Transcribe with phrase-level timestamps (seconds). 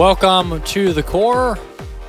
[0.00, 1.58] Welcome to the core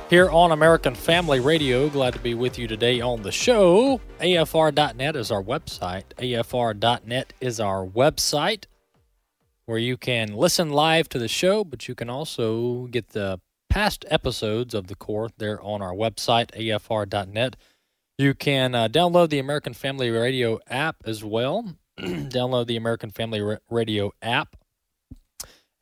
[0.08, 1.90] here on American Family Radio.
[1.90, 4.00] Glad to be with you today on the show.
[4.18, 6.04] AFR.net is our website.
[6.16, 8.64] AFR.net is our website
[9.66, 14.06] where you can listen live to the show, but you can also get the past
[14.08, 17.56] episodes of the core there on our website, AFR.net.
[18.16, 21.74] You can uh, download the American Family Radio app as well.
[21.98, 24.56] download the American Family Radio app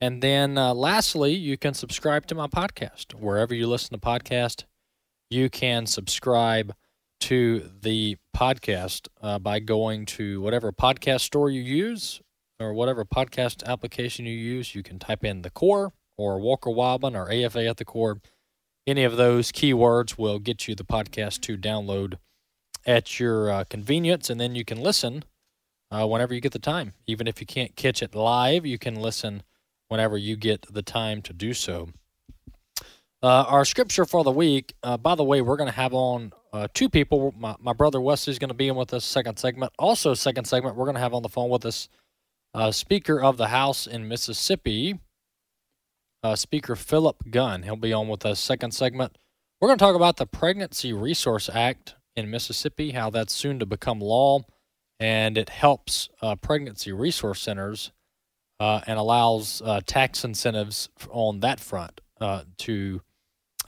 [0.00, 3.14] and then uh, lastly, you can subscribe to my podcast.
[3.14, 4.64] Wherever you listen to podcast,
[5.28, 6.74] you can subscribe
[7.20, 12.20] to the podcast uh, by going to whatever podcast store you use
[12.58, 14.74] or whatever podcast application you use.
[14.74, 18.20] You can type in the core or Walker Wildman or AFA at the core.
[18.86, 22.14] Any of those keywords will get you the podcast to download
[22.86, 25.24] at your uh, convenience, and then you can listen
[25.90, 26.94] uh, whenever you get the time.
[27.06, 29.42] Even if you can't catch it live, you can listen
[29.90, 31.88] whenever you get the time to do so.
[33.22, 36.32] Uh, our scripture for the week, uh, by the way, we're going to have on
[36.54, 37.34] uh, two people.
[37.36, 39.72] My, my brother is going to be in with us second segment.
[39.78, 41.88] Also, second segment, we're going to have on the phone with us
[42.54, 44.98] uh, Speaker of the House in Mississippi,
[46.22, 47.64] uh, Speaker Philip Gunn.
[47.64, 49.18] He'll be on with us second segment.
[49.60, 53.66] We're going to talk about the Pregnancy Resource Act in Mississippi, how that's soon to
[53.66, 54.40] become law,
[54.98, 57.92] and it helps uh, pregnancy resource centers
[58.60, 63.00] uh, and allows uh, tax incentives on that front uh, to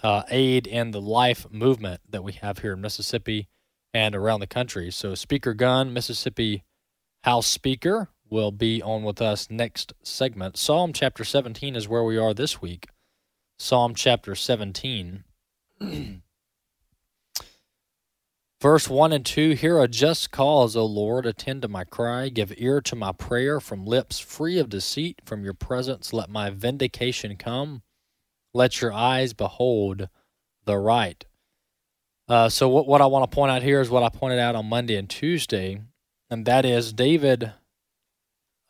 [0.03, 3.49] uh, aid in the life movement that we have here in Mississippi
[3.95, 4.91] and around the country.
[4.91, 6.65] So, Speaker Gunn, Mississippi
[7.25, 10.57] House Speaker, will be on with us next segment.
[10.57, 12.89] Psalm chapter 17 is where we are this week.
[13.59, 15.25] Psalm chapter 17.
[18.63, 22.55] Verse 1 and 2 Hear a just cause, O Lord, attend to my cry, give
[22.59, 25.21] ear to my prayer from lips free of deceit.
[25.25, 27.83] From your presence, let my vindication come.
[28.55, 30.09] Let your eyes behold
[30.65, 31.25] the right.
[32.29, 34.55] Uh, so, what, what I want to point out here is what I pointed out
[34.55, 35.81] on Monday and Tuesday,
[36.31, 37.53] and that is David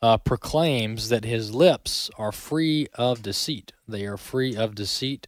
[0.01, 3.73] uh, proclaims that his lips are free of deceit.
[3.87, 5.27] They are free of deceit.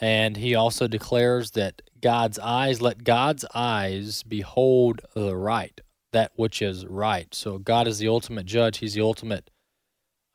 [0.00, 5.80] And he also declares that God's eyes, let God's eyes behold the right,
[6.12, 7.34] that which is right.
[7.34, 9.50] So God is the ultimate judge, He's the ultimate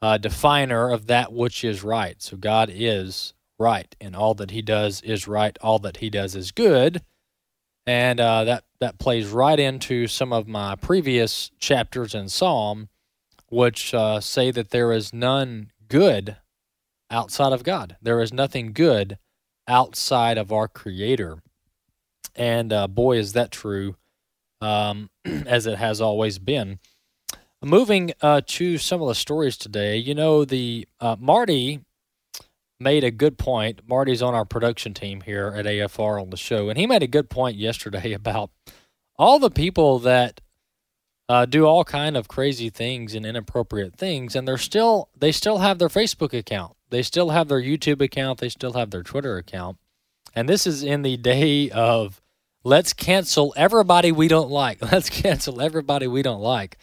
[0.01, 2.21] uh, definer of that which is right.
[2.21, 6.35] So God is right, and all that He does is right, all that He does
[6.35, 7.01] is good.
[7.85, 12.89] And uh, that, that plays right into some of my previous chapters in Psalm,
[13.49, 16.35] which uh, say that there is none good
[17.09, 17.95] outside of God.
[18.01, 19.17] There is nothing good
[19.67, 21.39] outside of our Creator.
[22.37, 23.95] And uh, boy, is that true,
[24.61, 26.79] um, as it has always been.
[27.63, 31.81] Moving uh, to some of the stories today, you know, the uh, Marty
[32.79, 33.81] made a good point.
[33.87, 37.07] Marty's on our production team here at AFR on the show, and he made a
[37.07, 38.51] good point yesterday about
[39.17, 40.41] all the people that
[41.29, 45.57] uh, do all kind of crazy things and inappropriate things, and they're still they still
[45.57, 49.37] have their Facebook account, they still have their YouTube account, they still have their Twitter
[49.37, 49.77] account,
[50.33, 52.21] and this is in the day of
[52.67, 54.81] Let's cancel everybody we don't like.
[54.91, 56.77] Let's cancel everybody we don't like.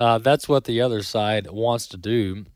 [0.00, 2.46] Uh, that's what the other side wants to do.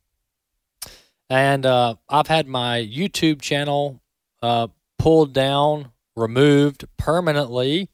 [1.31, 4.03] And uh, I've had my YouTube channel
[4.43, 4.67] uh,
[4.99, 7.91] pulled down, removed permanently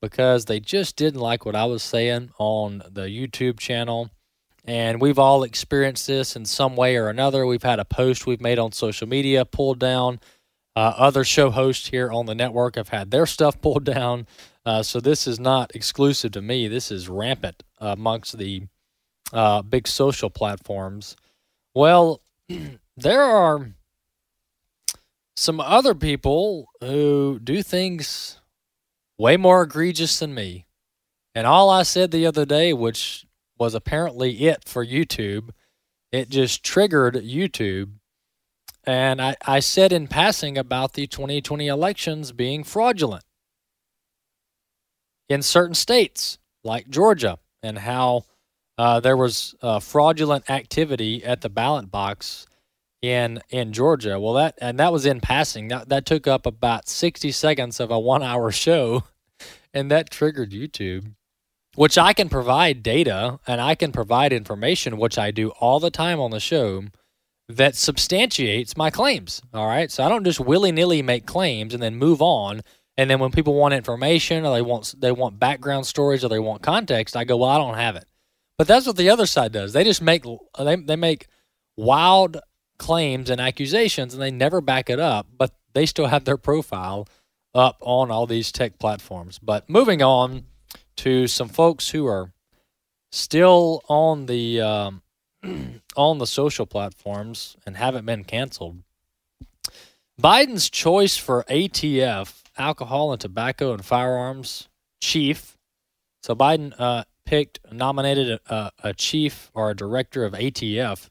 [0.00, 4.08] because they just didn't like what I was saying on the YouTube channel.
[4.64, 7.44] And we've all experienced this in some way or another.
[7.44, 10.20] We've had a post we've made on social media pulled down
[10.80, 14.26] uh, other show hosts here on the network have had their stuff pulled down.
[14.64, 16.68] Uh, so this is not exclusive to me.
[16.68, 18.62] This is rampant amongst the
[19.30, 21.16] uh, big social platforms.
[21.74, 22.22] Well,
[22.96, 23.72] there are
[25.36, 28.40] some other people who do things
[29.18, 30.64] way more egregious than me.
[31.34, 33.26] And all I said the other day, which
[33.58, 35.50] was apparently it for YouTube,
[36.10, 37.99] it just triggered YouTube
[38.84, 43.24] and I, I said in passing about the 2020 elections being fraudulent
[45.28, 48.24] in certain states like Georgia and how
[48.78, 52.46] uh, there was uh, fraudulent activity at the ballot box
[53.02, 54.18] in in Georgia.
[54.18, 55.68] Well, that and that was in passing.
[55.68, 59.04] That that took up about sixty seconds of a one hour show,
[59.72, 61.14] and that triggered YouTube,
[61.74, 65.90] which I can provide data and I can provide information, which I do all the
[65.90, 66.84] time on the show,
[67.56, 69.42] that substantiates my claims.
[69.52, 72.62] All right, so I don't just willy nilly make claims and then move on.
[72.96, 76.38] And then when people want information or they want they want background stories or they
[76.38, 78.04] want context, I go, well, I don't have it.
[78.58, 79.72] But that's what the other side does.
[79.72, 80.24] They just make
[80.58, 81.26] they they make
[81.76, 82.36] wild
[82.78, 87.06] claims and accusations and they never back it up, but they still have their profile
[87.54, 89.38] up on all these tech platforms.
[89.38, 90.44] But moving on
[90.96, 92.32] to some folks who are
[93.12, 95.02] still on the um,
[95.96, 98.82] on the social platforms and haven't been canceled.
[100.20, 104.68] Biden's choice for ATF, alcohol and tobacco and firearms
[105.00, 105.56] chief.
[106.22, 111.08] So Biden uh, picked, nominated a, a chief or a director of ATF.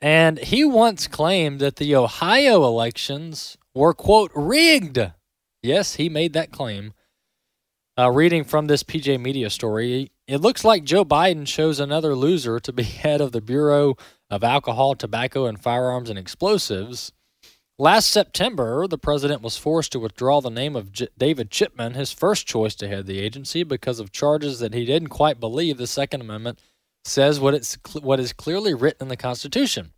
[0.00, 4.98] And he once claimed that the Ohio elections were, quote, rigged.
[5.62, 6.92] Yes, he made that claim.
[7.98, 12.58] Uh, reading from this PJ Media story, it looks like Joe Biden chose another loser
[12.60, 13.96] to be head of the Bureau
[14.30, 17.12] of Alcohol, Tobacco, and Firearms and Explosives.
[17.78, 22.10] Last September, the president was forced to withdraw the name of J- David Chipman, his
[22.10, 25.86] first choice to head the agency, because of charges that he didn't quite believe the
[25.86, 26.58] Second Amendment
[27.04, 29.92] says what it's what is clearly written in the Constitution.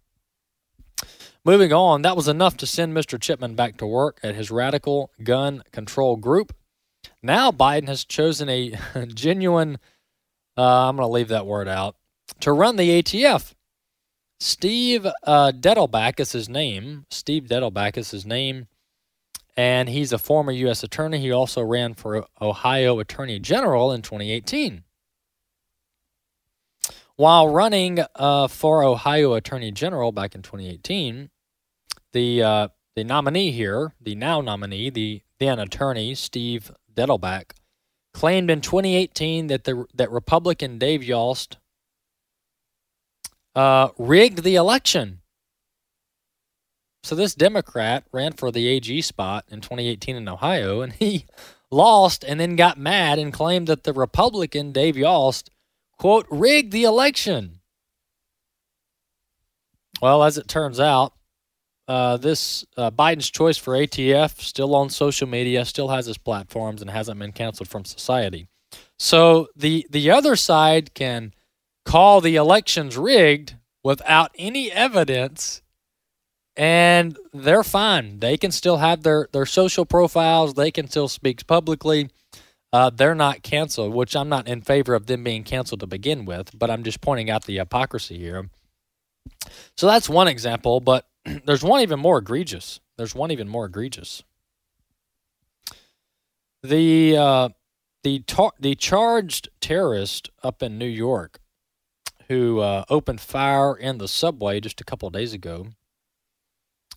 [1.44, 3.18] Moving on, that was enough to send Mr.
[3.18, 6.52] Chipman back to work at his radical gun control group.
[7.22, 8.74] Now Biden has chosen a
[9.06, 9.78] genuine,
[10.58, 11.96] uh, I'm going to leave that word out,
[12.40, 13.54] to run the ATF.
[14.40, 17.06] Steve uh, Dettelbach is his name.
[17.10, 18.66] Steve Dettelbach is his name.
[19.56, 20.82] And he's a former U.S.
[20.82, 21.18] attorney.
[21.18, 24.84] He also ran for Ohio Attorney General in 2018.
[27.16, 31.30] While running uh, for Ohio Attorney General back in 2018,
[32.12, 37.50] the uh, the nominee here, the now nominee, the then attorney Steve Dettelbach,
[38.18, 41.56] claimed in 2018 that the that Republican Dave Yost
[43.54, 45.20] uh, rigged the election.
[47.04, 51.26] So this Democrat ran for the AG spot in 2018 in Ohio, and he
[51.70, 55.48] lost and then got mad and claimed that the Republican Dave Yost,
[55.96, 57.60] quote, rigged the election.
[60.02, 61.12] Well, as it turns out,
[61.88, 66.82] uh, this uh, Biden's choice for ATF still on social media, still has his platforms,
[66.82, 68.46] and hasn't been canceled from society.
[68.98, 71.32] So the the other side can
[71.84, 75.62] call the elections rigged without any evidence
[76.58, 78.18] and they're fine.
[78.18, 82.10] They can still have their, their social profiles, they can still speak publicly.
[82.70, 86.26] Uh, they're not canceled, which I'm not in favor of them being canceled to begin
[86.26, 88.50] with, but I'm just pointing out the hypocrisy here.
[89.76, 91.06] So that's one example, but
[91.44, 92.80] there's one even more egregious.
[92.96, 94.22] There's one even more egregious.
[96.62, 97.48] The uh,
[98.02, 101.40] the tar- the charged terrorist up in New York
[102.28, 105.68] who uh, opened fire in the subway just a couple days ago.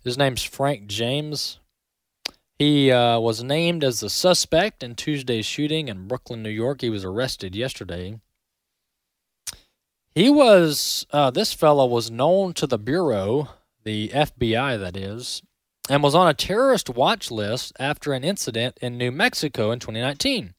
[0.04, 1.60] His name's Frank James.
[2.60, 6.82] He uh, was named as the suspect in Tuesday's shooting in Brooklyn, New York.
[6.82, 8.20] He was arrested yesterday.
[10.14, 13.50] He was, uh, this fellow was known to the Bureau,
[13.84, 15.42] the FBI that is,
[15.90, 20.54] and was on a terrorist watch list after an incident in New Mexico in 2019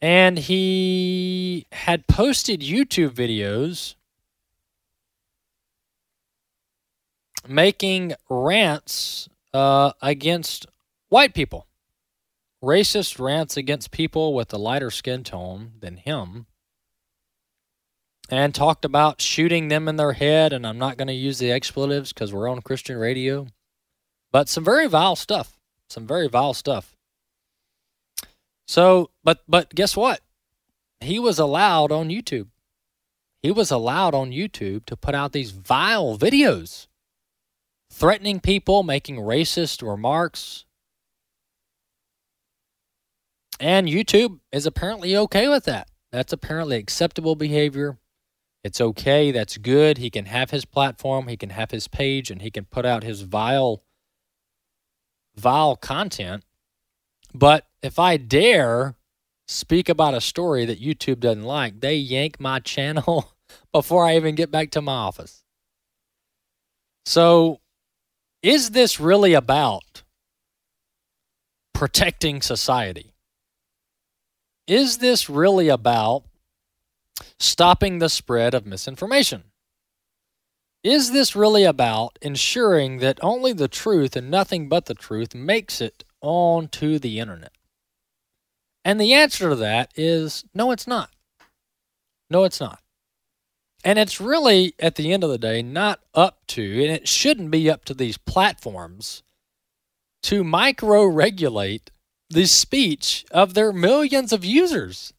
[0.00, 3.94] and he had posted YouTube videos
[7.48, 10.66] making rants uh, against
[11.08, 11.66] white people,
[12.62, 16.46] racist rants against people with a lighter skin tone than him,
[18.28, 20.52] and talked about shooting them in their head.
[20.52, 23.46] And I'm not going to use the expletives because we're on Christian radio,
[24.32, 25.58] but some very vile stuff.
[25.88, 26.96] Some very vile stuff.
[28.66, 30.20] So, but but guess what?
[31.00, 32.48] He was allowed on YouTube.
[33.42, 36.88] He was allowed on YouTube to put out these vile videos
[37.92, 40.64] threatening people, making racist remarks.
[43.60, 45.88] And YouTube is apparently okay with that.
[46.12, 47.98] That's apparently acceptable behavior.
[48.66, 49.30] It's okay.
[49.30, 49.98] That's good.
[49.98, 53.02] He can have his platform, he can have his page, and he can put out
[53.02, 53.82] his vile,
[55.36, 56.44] vile content.
[57.34, 58.96] But if I dare
[59.48, 63.32] speak about a story that YouTube doesn't like, they yank my channel
[63.72, 65.44] before I even get back to my office.
[67.04, 67.60] So,
[68.42, 70.02] is this really about
[71.72, 73.16] protecting society?
[74.66, 76.24] is this really about
[77.38, 79.44] stopping the spread of misinformation?
[80.82, 85.80] Is this really about ensuring that only the truth and nothing but the truth makes
[85.80, 87.52] it onto the internet?
[88.84, 91.10] And the answer to that is no, it's not.
[92.30, 92.80] No, it's not.
[93.84, 97.50] And it's really, at the end of the day, not up to, and it shouldn't
[97.50, 99.22] be up to these platforms
[100.22, 101.90] to micro regulate
[102.28, 105.12] the speech of their millions of users.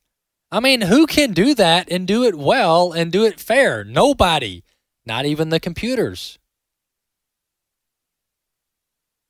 [0.51, 3.83] I mean, who can do that and do it well and do it fair?
[3.83, 4.63] Nobody,
[5.05, 6.39] not even the computers.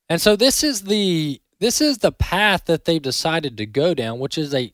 [0.10, 4.20] And so this is the this is the path that they've decided to go down,
[4.20, 4.74] which is a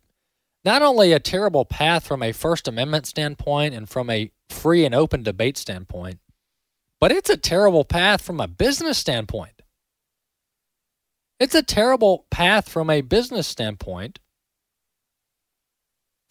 [0.65, 4.93] not only a terrible path from a First Amendment standpoint and from a free and
[4.93, 6.19] open debate standpoint,
[6.99, 9.61] but it's a terrible path from a business standpoint.
[11.39, 14.19] It's a terrible path from a business standpoint.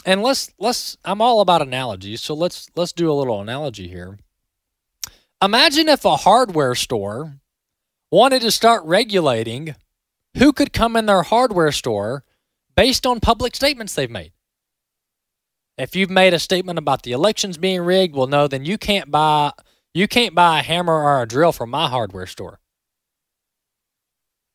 [0.04, 4.18] And let's let's I'm all about analogies, so let's let's do a little analogy here.
[5.42, 7.34] Imagine if a hardware store
[8.10, 9.74] wanted to start regulating
[10.36, 12.24] who could come in their hardware store
[12.76, 14.32] based on public statements they've made.
[15.78, 19.10] If you've made a statement about the elections being rigged, well, no, then you can't
[19.10, 19.52] buy
[19.94, 22.58] you can't buy a hammer or a drill from my hardware store.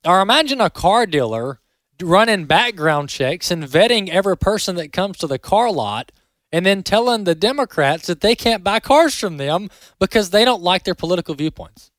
[0.05, 1.59] Or imagine a car dealer
[2.01, 6.11] running background checks and vetting every person that comes to the car lot
[6.51, 10.61] and then telling the Democrats that they can't buy cars from them because they don't
[10.61, 11.91] like their political viewpoints.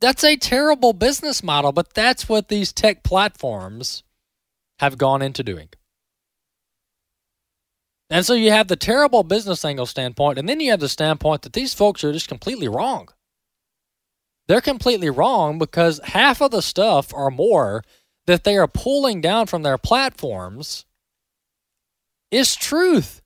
[0.00, 4.02] That's a terrible business model, but that's what these tech platforms
[4.78, 5.68] have gone into doing.
[8.08, 11.42] And so you have the terrible business angle standpoint, and then you have the standpoint
[11.42, 13.08] that these folks are just completely wrong.
[14.48, 17.84] They're completely wrong because half of the stuff or more
[18.30, 20.84] that they are pulling down from their platforms
[22.30, 23.22] is truth.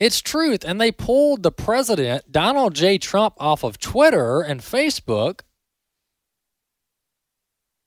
[0.00, 0.64] It's truth.
[0.64, 2.98] And they pulled the president, Donald J.
[2.98, 5.42] Trump, off of Twitter and Facebook.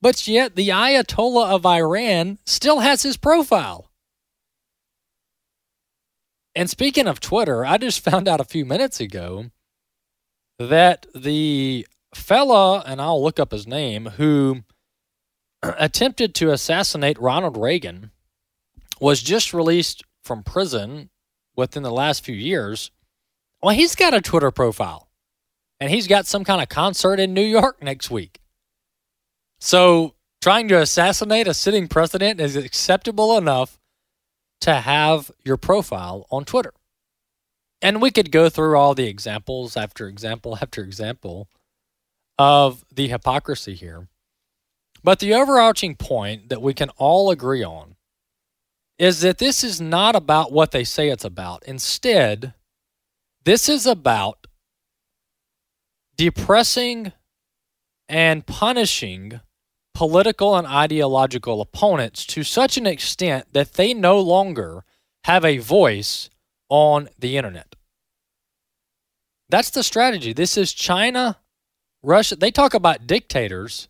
[0.02, 3.92] But yet the Ayatollah of Iran still has his profile.
[6.56, 9.48] And speaking of Twitter, I just found out a few minutes ago
[10.58, 11.86] that the
[12.16, 14.64] fella, and I'll look up his name, who
[15.62, 18.12] attempted to assassinate Ronald Reagan
[19.00, 21.10] was just released from prison
[21.56, 22.92] within the last few years.
[23.62, 25.10] Well, he's got a Twitter profile
[25.80, 28.40] and he's got some kind of concert in New York next week.
[29.60, 33.78] So, trying to assassinate a sitting president is acceptable enough
[34.62, 36.74] to have your profile on Twitter.
[37.82, 41.50] And we could go through all the examples after example after example
[42.38, 44.08] of the hypocrisy here.
[45.04, 47.96] But the overarching point that we can all agree on
[48.98, 51.64] is that this is not about what they say it's about.
[51.66, 52.54] Instead,
[53.46, 54.48] this is about
[56.18, 57.14] depressing
[58.10, 59.40] and punishing
[59.94, 64.84] political and ideological opponents to such an extent that they no longer
[65.24, 66.30] have a voice
[66.68, 67.76] on the internet.
[69.50, 70.34] That's the strategy.
[70.34, 71.38] This is China,
[72.04, 72.36] Russia.
[72.36, 73.88] They talk about dictators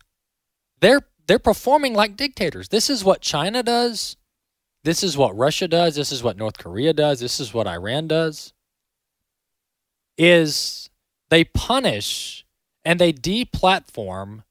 [0.80, 2.68] they're they're performing like dictators.
[2.68, 4.16] This is what China does.
[4.82, 5.94] This is what Russia does.
[5.94, 7.20] This is what North Korea does.
[7.20, 8.52] This is what Iran does.
[10.18, 10.90] Is
[11.28, 12.44] they punish
[12.84, 14.42] and they deplatform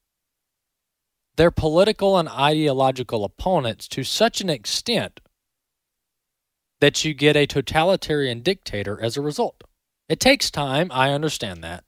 [1.36, 5.20] their political and ideological opponents to such an extent
[6.80, 9.64] that you get a totalitarian dictator as a result.
[10.08, 11.84] It takes time, I understand that.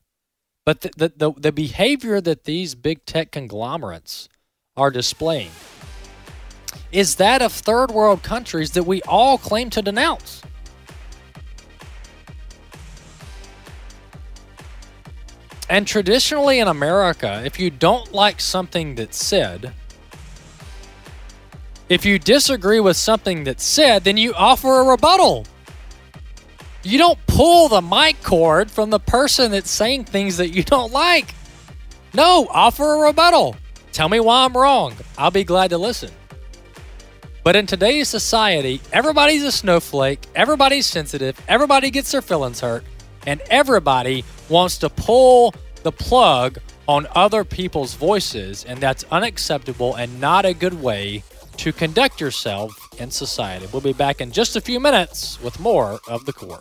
[0.64, 4.28] But the, the, the, the behavior that these big tech conglomerates
[4.76, 5.50] are displaying
[6.92, 10.42] is that of third world countries that we all claim to denounce.
[15.68, 19.72] And traditionally in America, if you don't like something that's said,
[21.88, 25.46] if you disagree with something that's said, then you offer a rebuttal.
[26.82, 30.92] You don't pull the mic cord from the person that's saying things that you don't
[30.92, 31.34] like.
[32.14, 33.56] No, offer a rebuttal.
[33.92, 34.94] Tell me why I'm wrong.
[35.18, 36.10] I'll be glad to listen.
[37.44, 42.84] But in today's society, everybody's a snowflake, everybody's sensitive, everybody gets their feelings hurt,
[43.26, 50.20] and everybody wants to pull the plug on other people's voices, and that's unacceptable and
[50.20, 51.22] not a good way
[51.56, 53.66] to conduct yourself in society.
[53.72, 56.60] We'll be back in just a few minutes with more of the core.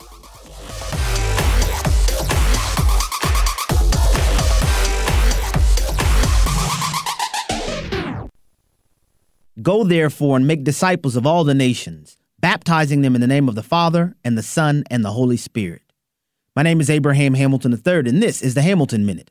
[9.60, 13.56] Go therefore and make disciples of all the nations, baptizing them in the name of
[13.56, 15.82] the Father, and the Son, and the Holy Spirit.
[16.56, 19.30] My name is Abraham Hamilton III, and this is the Hamilton Minute.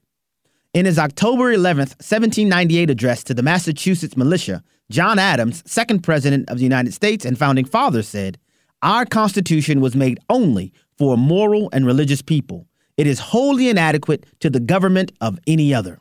[0.75, 6.59] In his October 11th, 1798 address to the Massachusetts militia, John Adams, second president of
[6.59, 8.39] the United States and founding father, said,
[8.83, 12.67] Our Constitution was made only for a moral and religious people.
[12.99, 15.99] It is wholly inadequate to the government of any other.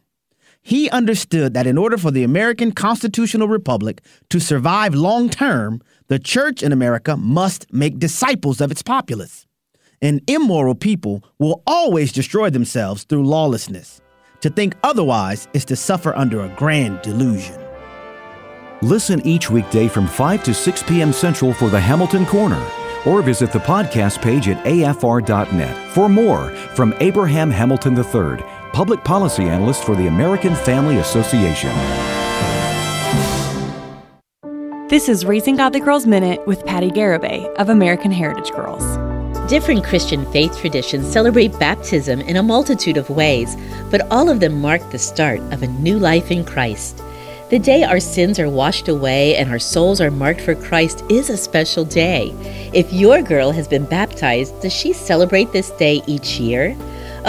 [0.62, 6.20] He understood that in order for the American constitutional republic to survive long term, the
[6.20, 9.46] church in America must make disciples of its populace.
[10.01, 14.01] An immoral people will always destroy themselves through lawlessness.
[14.42, 17.60] To think otherwise is to suffer under a grand delusion.
[18.82, 21.12] Listen each weekday from 5 to 6 p.m.
[21.12, 22.66] Central for the Hamilton Corner,
[23.06, 28.42] or visit the podcast page at afr.net for more from Abraham Hamilton III,
[28.73, 31.69] Public Policy Analyst for the American Family Association.
[34.88, 38.83] This is Raising Godly Girls Minute with Patty Garibay of American Heritage Girls.
[39.49, 43.57] Different Christian faith traditions celebrate baptism in a multitude of ways,
[43.89, 47.01] but all of them mark the start of a new life in Christ.
[47.49, 51.31] The day our sins are washed away and our souls are marked for Christ is
[51.31, 52.35] a special day.
[52.73, 56.77] If your girl has been baptized, does she celebrate this day each year?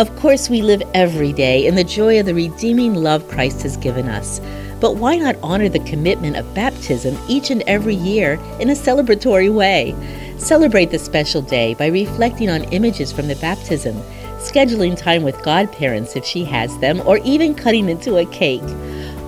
[0.00, 3.76] Of course, we live every day in the joy of the redeeming love Christ has
[3.76, 4.40] given us.
[4.80, 9.52] But why not honor the commitment of baptism each and every year in a celebratory
[9.52, 9.94] way?
[10.38, 13.94] Celebrate the special day by reflecting on images from the baptism,
[14.38, 18.62] scheduling time with godparents if she has them, or even cutting into a cake.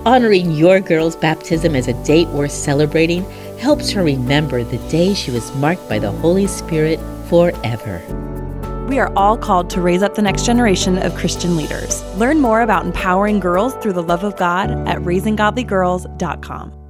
[0.07, 5.29] Honoring your girl's baptism as a date worth celebrating helps her remember the day she
[5.29, 6.99] was marked by the Holy Spirit
[7.29, 8.01] forever.
[8.87, 12.03] We are all called to raise up the next generation of Christian leaders.
[12.15, 16.82] Learn more about empowering girls through the love of God at raisinggodlygirls.com.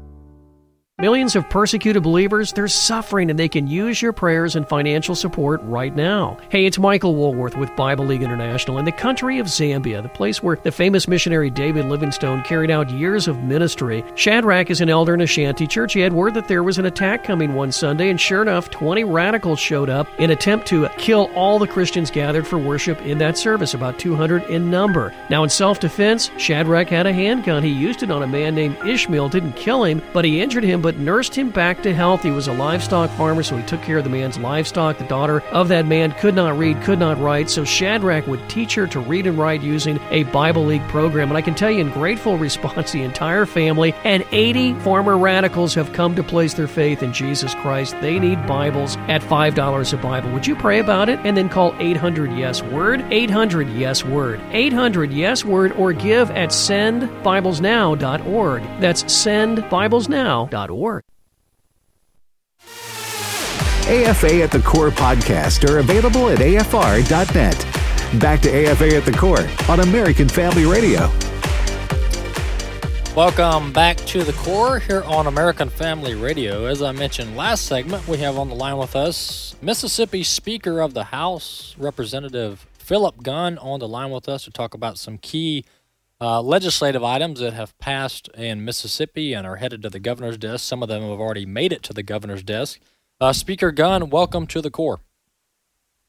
[1.00, 5.60] Millions of persecuted believers, they're suffering and they can use your prayers and financial support
[5.64, 6.38] right now.
[6.50, 10.44] Hey, it's Michael Woolworth with Bible League International in the country of Zambia, the place
[10.44, 14.04] where the famous missionary David Livingstone carried out years of ministry.
[14.14, 15.94] Shadrach is an elder in a shanty church.
[15.94, 19.04] He had word that there was an attack coming one Sunday, and sure enough, 20
[19.04, 23.36] radicals showed up in attempt to kill all the Christians gathered for worship in that
[23.36, 25.12] service, about 200 in number.
[25.32, 27.64] Now, in self defense, Shadrach had a handgun.
[27.64, 30.83] He used it on a man named Ishmael, didn't kill him, but he injured him
[30.84, 32.22] but nursed him back to health.
[32.22, 34.98] He was a livestock farmer, so he took care of the man's livestock.
[34.98, 38.76] The daughter of that man could not read, could not write, so Shadrach would teach
[38.76, 41.30] her to read and write using a Bible League program.
[41.30, 45.74] And I can tell you, in grateful response, the entire family and 80 former radicals
[45.76, 47.96] have come to place their faith in Jesus Christ.
[48.02, 50.32] They need Bibles at $5 a Bible.
[50.32, 53.06] Would you pray about it and then call 800 Yes Word?
[53.10, 54.42] 800 Yes Word.
[54.52, 58.64] 800 Yes Word or give at sendbiblesnow.org.
[58.82, 60.73] That's sendbiblesnow.org.
[63.86, 68.20] AFA at the Core podcast are available at afr.net.
[68.22, 71.12] Back to AFA at the Core on American Family Radio.
[73.16, 76.66] Welcome back to the core here on American Family Radio.
[76.66, 80.96] As I mentioned last segment, we have on the line with us Mississippi Speaker of
[80.96, 85.64] the House, Representative Philip Gunn, on the line with us to talk about some key
[86.24, 90.64] uh, legislative items that have passed in Mississippi and are headed to the governor's desk.
[90.64, 92.80] Some of them have already made it to the governor's desk.
[93.20, 95.02] Uh, Speaker Gunn, welcome to the core.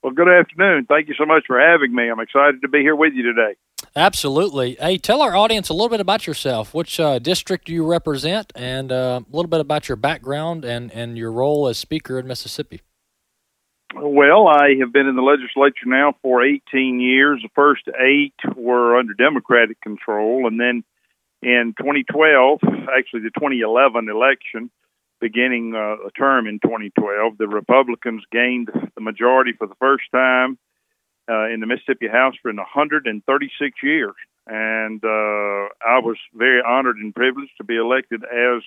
[0.04, 0.86] Well, good afternoon.
[0.86, 2.08] Thank you so much for having me.
[2.08, 3.56] I'm excited to be here with you today.
[3.96, 4.76] Absolutely.
[4.78, 6.72] Hey, tell our audience a little bit about yourself.
[6.74, 10.92] Which uh, district do you represent, and uh, a little bit about your background and,
[10.92, 12.82] and your role as Speaker in Mississippi.
[13.96, 17.40] Well, I have been in the legislature now for 18 years.
[17.42, 20.82] The first eight were under Democratic control, and then
[21.42, 22.58] in 2012,
[22.96, 24.70] actually the 2011 election,
[25.20, 30.58] beginning uh, a term in 2012, the Republicans gained the majority for the first time
[31.30, 34.14] uh, in the Mississippi House for 136 years,
[34.48, 38.62] and uh, I was very honored and privileged to be elected as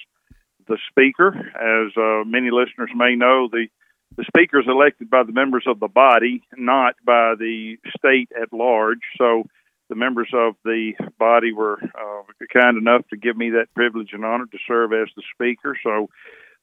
[0.67, 1.35] the Speaker.
[1.35, 3.67] As uh, many listeners may know, the
[4.15, 8.53] the speaker is elected by the members of the body, not by the state at
[8.53, 9.01] large.
[9.17, 9.43] So
[9.89, 14.25] the members of the body were uh, kind enough to give me that privilege and
[14.25, 15.77] honor to serve as the speaker.
[15.83, 16.09] So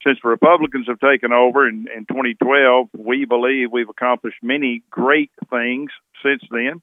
[0.05, 5.31] since the Republicans have taken over in, in 2012, we believe we've accomplished many great
[5.51, 5.91] things
[6.23, 6.83] since then.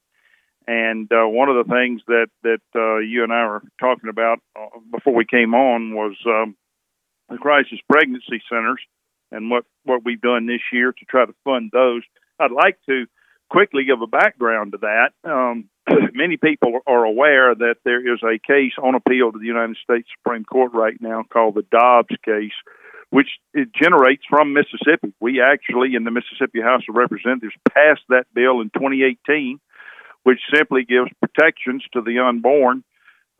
[0.68, 4.40] And uh, one of the things that that uh, you and I were talking about
[4.56, 6.56] uh, before we came on was um,
[7.30, 8.80] the crisis pregnancy centers
[9.32, 12.04] and what what we've done this year to try to fund those.
[12.40, 13.06] I'd like to
[13.50, 15.12] quickly give a background to that.
[15.30, 15.70] Um,
[16.14, 20.08] many people are aware that there is a case on appeal to the United States
[20.18, 22.56] Supreme Court right now called the Dobbs case,
[23.10, 25.14] which it generates from Mississippi.
[25.20, 29.60] We actually, in the Mississippi House of Representatives, passed that bill in 2018,
[30.24, 32.84] which simply gives protections to the unborn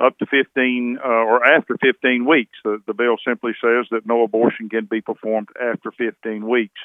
[0.02, 2.58] up to 15 uh, or after 15 weeks.
[2.64, 6.80] The, the bill simply says that no abortion can be performed after 15 weeks.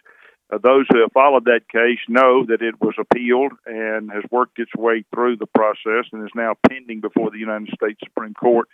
[0.52, 4.58] Uh, those who have followed that case know that it was appealed and has worked
[4.58, 8.68] its way through the process and is now pending before the United States Supreme Court.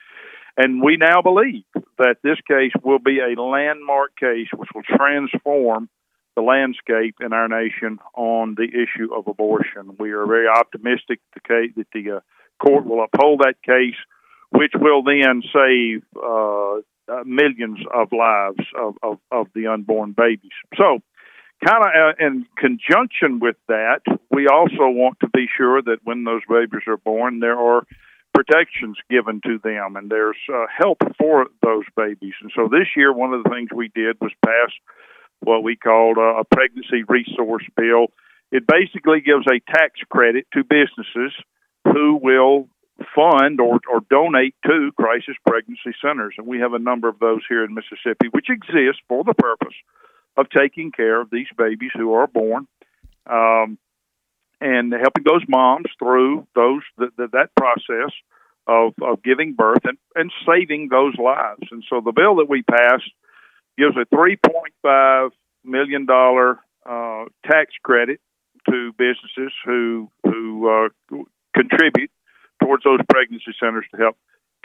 [0.56, 1.64] And we now believe
[1.96, 5.88] that this case will be a landmark case which will transform
[6.36, 9.96] the landscape in our nation on the issue of abortion.
[9.98, 12.20] We are very optimistic the case, that the uh,
[12.58, 13.96] court will uphold that case,
[14.52, 16.80] which will then save uh,
[17.24, 20.52] millions of lives of, of, of the unborn babies.
[20.76, 21.00] So,
[21.64, 26.24] kind of uh, in conjunction with that, we also want to be sure that when
[26.24, 27.86] those babies are born, there are
[28.34, 32.32] protections given to them and there's uh, help for those babies.
[32.40, 34.70] And so this year, one of the things we did was pass
[35.40, 38.06] what we called a pregnancy resource bill.
[38.52, 41.32] It basically gives a tax credit to businesses
[41.84, 42.68] who will
[43.14, 46.34] fund or, or donate to crisis pregnancy centers.
[46.38, 49.74] And we have a number of those here in Mississippi, which exist for the purpose
[50.36, 52.66] of taking care of these babies who are born
[53.26, 53.78] um,
[54.60, 58.12] and helping those moms through those the, the, that process
[58.66, 61.68] of, of giving birth and, and saving those lives.
[61.70, 63.10] And so the bill that we passed
[63.76, 65.30] gives a $3.5
[65.64, 68.20] million uh, tax credit
[68.68, 71.16] to businesses who who uh,
[71.54, 72.10] contribute
[72.72, 74.16] towards those pregnancy centers to help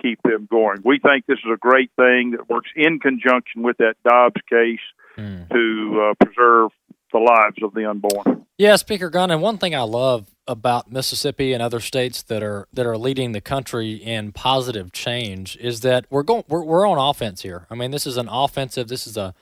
[0.02, 0.78] keep them going.
[0.84, 4.80] We think this is a great thing that works in conjunction with that Dobbs case
[5.17, 5.50] mm.
[5.50, 6.72] to uh, preserve
[7.12, 8.46] the lives of the unborn.
[8.58, 12.67] Yeah, Speaker Gunn, and one thing I love about Mississippi and other states that are
[12.74, 16.98] that are leading the country in positive change is that we're going we're, we're on
[16.98, 17.67] offense here.
[17.70, 18.88] I mean, this is an offensive.
[18.88, 19.34] This is a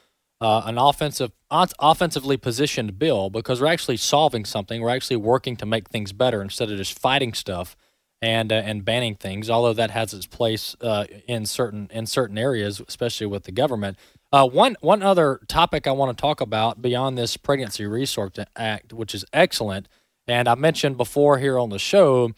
[0.41, 4.81] uh, an offensive offensively positioned bill because we're actually solving something.
[4.81, 7.77] We're actually working to make things better instead of just fighting stuff
[8.21, 9.49] and uh, and banning things.
[9.49, 13.97] Although that has its place uh, in certain in certain areas, especially with the government.
[14.31, 18.93] Uh, one one other topic I want to talk about beyond this Pregnancy Resource Act,
[18.93, 19.87] which is excellent,
[20.27, 22.31] and I mentioned before here on the show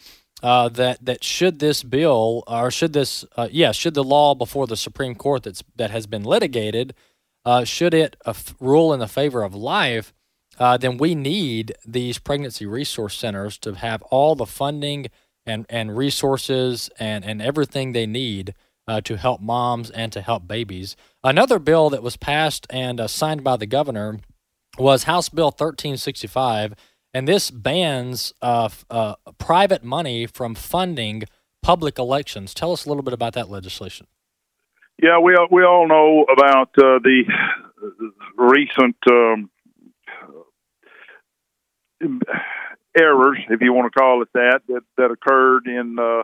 [0.43, 4.67] uh, that that should this bill or should this uh, yeah should the law before
[4.67, 6.93] the Supreme Court that's that has been litigated
[7.45, 8.17] uh, should it
[8.59, 10.13] rule in the favor of life,
[10.59, 15.07] then we need these pregnancy resource centers to have all the funding
[15.47, 18.53] and and resources and and everything they need
[18.87, 20.95] uh, to help moms and to help babies.
[21.23, 24.19] Another bill that was passed and uh, signed by the governor
[24.77, 26.73] was House Bill 1365,
[27.13, 31.23] and this bans uh, uh, private money from funding
[31.63, 32.53] public elections.
[32.53, 34.07] Tell us a little bit about that legislation.
[35.01, 37.23] Yeah, we we all know about uh, the
[38.37, 39.49] recent um,
[42.99, 46.23] errors, if you want to call it that, that that occurred in uh,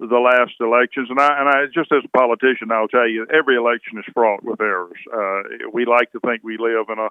[0.00, 1.08] the last elections.
[1.10, 4.42] And I, and I, just as a politician, I'll tell you, every election is fraught
[4.42, 4.98] with errors.
[5.12, 7.08] Uh, we like to think we live in a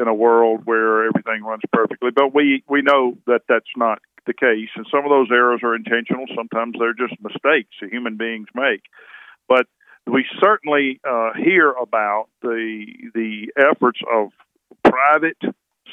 [0.00, 4.32] in a world where everything runs perfectly, but we we know that that's not the
[4.32, 4.70] case.
[4.76, 6.24] And some of those errors are intentional.
[6.34, 8.82] Sometimes they're just mistakes that human beings make.
[9.48, 9.66] But
[10.06, 14.30] we certainly uh, hear about the the efforts of
[14.82, 15.38] private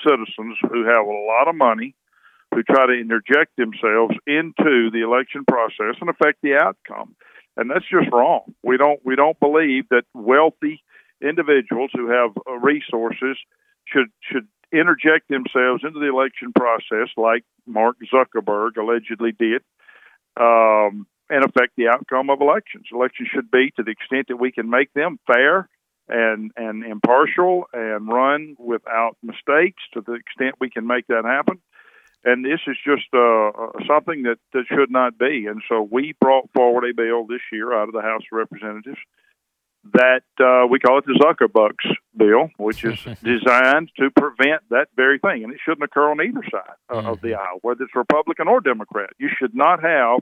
[0.08, 1.96] citizens who have a lot of money
[2.54, 7.16] who try to interject themselves into the election process and affect the outcome.
[7.58, 8.54] And that's just wrong.
[8.64, 10.84] We don't we don't believe that wealthy
[11.22, 13.38] individuals who have uh, resources
[13.86, 19.62] should should interject themselves into the election process like Mark Zuckerberg allegedly did.
[20.40, 22.88] Um, and affect the outcome of elections.
[22.92, 25.70] Elections should be, to the extent that we can make them fair
[26.08, 31.62] and and impartial and run without mistakes, to the extent we can make that happen
[32.24, 35.46] and this is just uh, uh, something that, that should not be.
[35.48, 39.00] And so we brought forward a bill this year out of the House of Representatives
[39.94, 45.20] that uh, we call it the Zuckerbucks bill, which is designed to prevent that very
[45.20, 45.44] thing.
[45.44, 47.08] And it shouldn't occur on either side uh, mm-hmm.
[47.08, 47.40] of the mm-hmm.
[47.40, 49.12] aisle, whether it's Republican or Democrat.
[49.18, 50.20] You should not have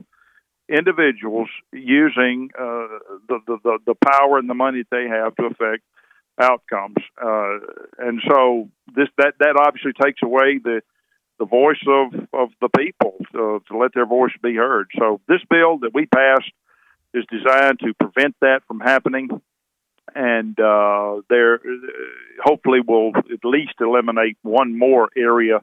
[0.70, 5.84] individuals using uh, the, the, the power and the money that they have to affect
[6.40, 6.98] outcomes.
[7.20, 7.58] Uh,
[7.98, 10.82] and so this that that obviously takes away the
[11.40, 14.88] the voice of, of the people to, to let their voice be heard.
[14.98, 16.52] So this bill that we passed
[17.14, 19.30] is designed to prevent that from happening,
[20.16, 21.60] and uh, there
[22.44, 25.62] hopefully will at least eliminate one more area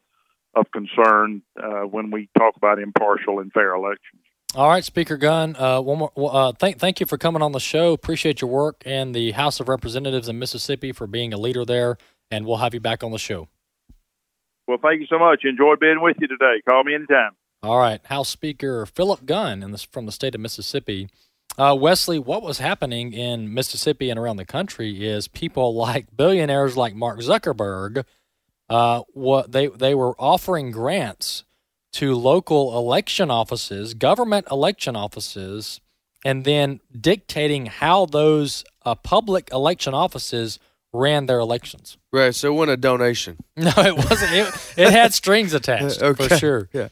[0.54, 4.22] of concern uh, when we talk about impartial and fair elections.
[4.54, 5.56] All right, Speaker Gunn.
[5.56, 6.12] Uh, one more.
[6.16, 7.92] Uh, thank thank you for coming on the show.
[7.92, 11.96] Appreciate your work and the House of Representatives in Mississippi for being a leader there,
[12.30, 13.48] and we'll have you back on the show.
[14.66, 15.44] Well, thank you so much.
[15.44, 16.62] Enjoyed being with you today.
[16.68, 17.32] Call me anytime.
[17.62, 21.08] All right, House Speaker Philip Gunn in from the state of Mississippi.
[21.56, 26.76] Uh, Wesley, what was happening in Mississippi and around the country is people like billionaires
[26.76, 28.04] like Mark Zuckerberg.
[28.68, 31.44] Uh, what they they were offering grants
[31.92, 35.80] to local election offices, government election offices,
[36.24, 40.58] and then dictating how those uh, public election offices
[40.94, 41.98] ran their elections.
[42.12, 42.34] Right.
[42.34, 43.36] So it wasn't a donation.
[43.56, 44.32] No, it wasn't.
[44.32, 46.28] It, it had strings attached okay.
[46.28, 46.68] for sure.
[46.72, 46.88] Yeah.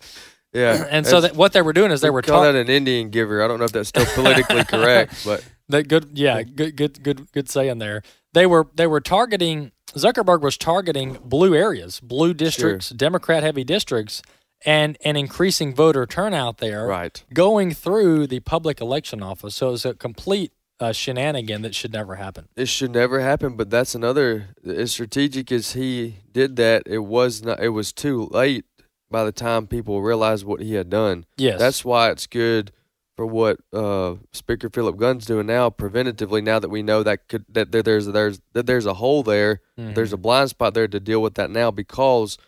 [0.52, 0.86] Yeah.
[0.90, 3.08] And so that what they were doing is they were call tar- that an Indian
[3.10, 3.42] giver.
[3.42, 6.10] I don't know if that's still politically correct, but that good.
[6.12, 8.02] Yeah, good, good, good, good saying there.
[8.34, 9.72] They were they were targeting.
[9.94, 12.96] Zuckerberg was targeting blue areas, blue districts, Sure.
[12.96, 14.22] Democrat heavy districts,
[14.64, 16.86] and an increasing voter turnout there.
[16.86, 17.22] Right.
[17.34, 21.92] Going through the public election office, so it was a complete uh, shenanigan that should
[21.92, 22.48] never happen.
[22.56, 23.56] it should never happen.
[23.56, 26.82] But that's another as strategic as he did that.
[26.86, 27.60] It was not.
[27.62, 28.64] It was too late
[29.10, 31.26] by the time people realized what he had done.
[31.36, 31.58] Yes.
[31.58, 32.72] That's why it's good
[33.14, 36.42] for what uh, Speaker Philip Gunn's doing now, preventatively.
[36.42, 39.60] Now that we know that could that there, there's there's that there's a hole there,
[39.78, 39.94] Mhm.
[39.94, 42.38] there's a blind spot there to deal with that now because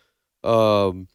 [0.42, 1.08] um,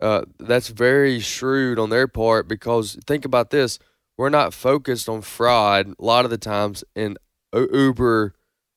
[0.00, 2.48] uh, that's very shrewd on their part.
[2.48, 3.78] Because think about this:
[4.18, 7.16] we're not focused on fraud a lot of the times in
[7.54, 8.34] uber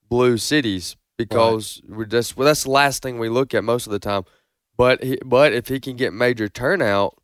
[0.09, 3.91] blue cities because we're just well, that's the last thing we look at most of
[3.91, 4.23] the time.
[4.77, 7.17] But he, but if he can get major turnout,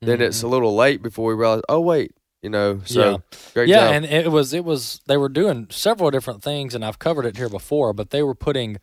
[0.00, 1.62] then it's a little late before we realize.
[1.68, 2.80] Oh wait, you know.
[2.84, 3.10] So Mm-hmm.
[3.32, 3.92] yeah, great yeah, job.
[3.94, 7.36] and it was it was they were doing several different things, and I've covered it
[7.36, 7.92] here before.
[7.92, 8.78] But they were putting,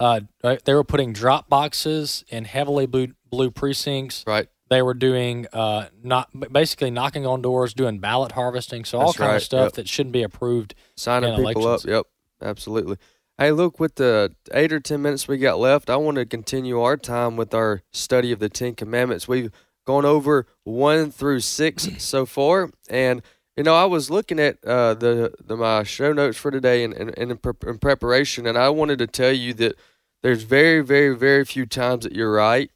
[0.00, 4.24] uh, they were putting drop boxes in heavily blue, blue precincts.
[4.26, 4.48] Right.
[4.68, 9.18] They were doing uh, not basically knocking on doors, doing ballot harvesting, so all That's
[9.18, 9.72] kind right, of stuff yep.
[9.74, 10.74] that shouldn't be approved.
[10.96, 11.84] signing people elections.
[11.84, 11.90] up.
[11.90, 12.06] Yep,
[12.42, 12.96] absolutely.
[13.38, 16.80] Hey, look, with the eight or ten minutes we got left, I want to continue
[16.80, 19.28] our time with our study of the Ten Commandments.
[19.28, 19.50] We've
[19.86, 23.22] gone over one through six so far, and
[23.56, 26.92] you know, I was looking at uh, the the my show notes for today and
[26.94, 29.76] in, in, in, pre- in preparation, and I wanted to tell you that
[30.22, 32.70] there's very, very, very few times that you're right.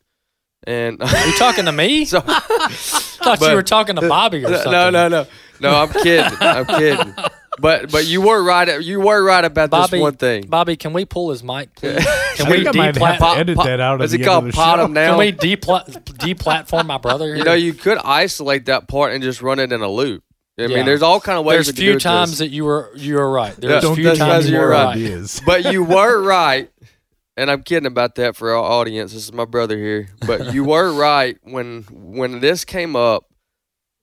[0.65, 2.05] And Are you talking to me?
[2.07, 4.73] so, thought but- you were talking to Bobby or no, something.
[4.73, 5.27] No, no, no,
[5.61, 5.75] no.
[5.75, 6.39] I'm kidding.
[6.41, 7.15] I'm kidding.
[7.61, 8.83] But but you were right.
[8.83, 10.47] You were right about Bobby, this one thing.
[10.47, 12.03] Bobby, can we pull his mic, please?
[12.37, 14.01] Can we think I might have to deplat- edit that out.
[14.01, 14.85] at Is it called end of the pot show.
[14.87, 15.11] him now?
[15.11, 17.27] Can we depla- deplatform my brother?
[17.27, 17.37] Here?
[17.37, 20.25] You know, you could isolate that part and just run it in a loop.
[20.59, 20.69] I Yeah.
[20.77, 21.57] mean, there's all kind of ways.
[21.67, 22.39] There's we few do times this.
[22.39, 23.55] that you were you were right.
[23.55, 24.85] There's Don't few times you were right.
[24.85, 24.97] right.
[24.97, 25.43] Ideas.
[25.45, 26.71] but you were right,
[27.37, 29.13] and I'm kidding about that for our audience.
[29.13, 33.25] This is my brother here, but you were right when when this came up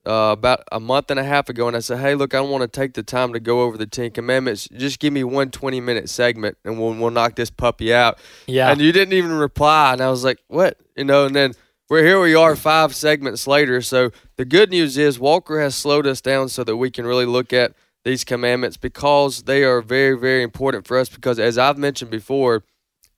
[0.06, 2.62] uh, about a month and a half ago, and I said, "Hey, look, I want
[2.62, 4.68] to take the time to go over the Ten Commandments.
[4.76, 8.72] Just give me one 20 minute segment, and we'll we'll knock this puppy out." Yeah.
[8.72, 11.54] And you didn't even reply, and I was like, "What?" You know, and then.
[11.92, 12.22] We're here.
[12.22, 13.82] We are five segments later.
[13.82, 17.26] So the good news is Walker has slowed us down so that we can really
[17.26, 17.74] look at
[18.06, 21.10] these commandments because they are very, very important for us.
[21.10, 22.64] Because as I've mentioned before,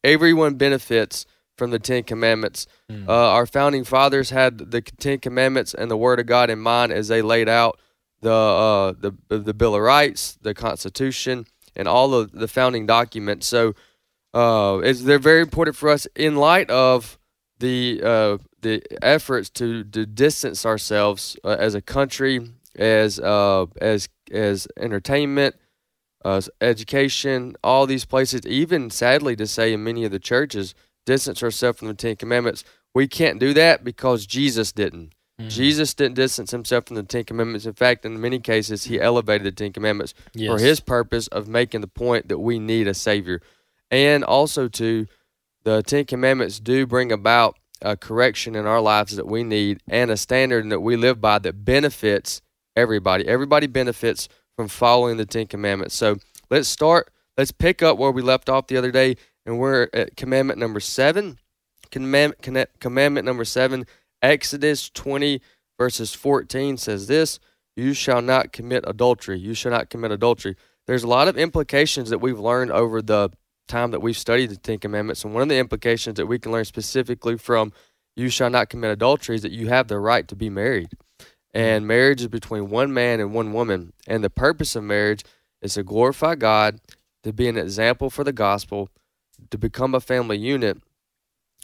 [0.03, 1.25] everyone benefits
[1.57, 2.65] from the Ten Commandments.
[3.07, 6.91] Uh, our founding fathers had the Ten Commandments and the Word of God in mind
[6.91, 7.79] as they laid out
[8.21, 13.47] the uh, the the Bill of Rights, the Constitution, and all of the founding documents.
[13.47, 13.73] So
[14.33, 17.17] uh, it's, they're very important for us in light of
[17.59, 24.09] the uh, the efforts to, to distance ourselves uh, as a country, as uh, as
[24.31, 25.55] as entertainment,
[26.23, 28.41] uh, education, all these places.
[28.45, 32.63] Even sadly to say, in many of the churches, distance ourselves from the Ten Commandments.
[32.93, 35.13] We can't do that because Jesus didn't.
[35.47, 37.65] Jesus didn't distance himself from the Ten Commandments.
[37.65, 41.81] In fact, in many cases, he elevated the Ten Commandments for his purpose of making
[41.81, 43.41] the point that we need a Savior.
[43.89, 45.07] And also, to
[45.63, 50.11] the Ten Commandments do bring about a correction in our lives that we need and
[50.11, 52.41] a standard that we live by that benefits
[52.75, 53.27] everybody.
[53.27, 55.95] Everybody benefits from following the Ten Commandments.
[55.95, 56.17] So
[56.49, 60.15] let's start, let's pick up where we left off the other day, and we're at
[60.15, 61.37] commandment number seven.
[61.91, 63.85] Command, conne- commandment number seven,
[64.21, 65.41] Exodus 20,
[65.77, 67.39] verses 14 says this
[67.75, 69.39] You shall not commit adultery.
[69.39, 70.55] You shall not commit adultery.
[70.87, 73.29] There's a lot of implications that we've learned over the
[73.67, 75.23] time that we've studied the Ten Commandments.
[75.23, 77.71] And one of the implications that we can learn specifically from
[78.15, 80.89] you shall not commit adultery is that you have the right to be married.
[81.53, 83.93] And marriage is between one man and one woman.
[84.07, 85.23] And the purpose of marriage
[85.61, 86.79] is to glorify God,
[87.23, 88.89] to be an example for the gospel,
[89.49, 90.77] to become a family unit.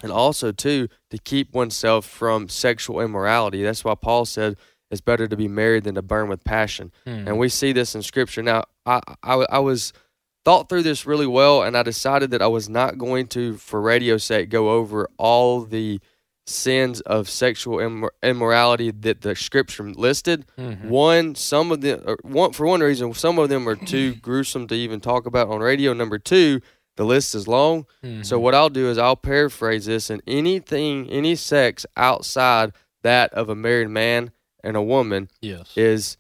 [0.03, 3.63] and also too to keep oneself from sexual immorality.
[3.63, 4.55] That's why Paul said
[4.91, 6.91] it's better to be married than to burn with passion.
[7.05, 7.27] Hmm.
[7.27, 8.43] And we see this in Scripture.
[8.43, 9.93] Now, I, I I was
[10.45, 13.81] thought through this really well, and I decided that I was not going to, for
[13.81, 15.99] radio's sake, go over all the
[16.47, 20.45] sins of sexual immor- immorality that the Scripture listed.
[20.57, 20.85] Mhm.
[20.85, 24.75] One, some of them, one for one reason, some of them are too gruesome to
[24.75, 25.93] even talk about on radio.
[25.93, 26.61] Number two,
[26.95, 27.85] the list is long.
[28.23, 32.71] So what I'll do is I'll paraphrase this, and anything, any sex outside
[33.03, 34.31] that of a married man
[34.63, 35.71] and a woman Yes.
[35.75, 36.17] is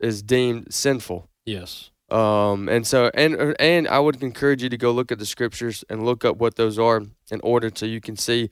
[0.00, 1.28] is deemed sinful.
[1.44, 1.90] Yes.
[2.10, 5.84] Um, and so and and I would encourage you to go look at the scriptures
[5.88, 8.50] and look up what those are in order so you can see,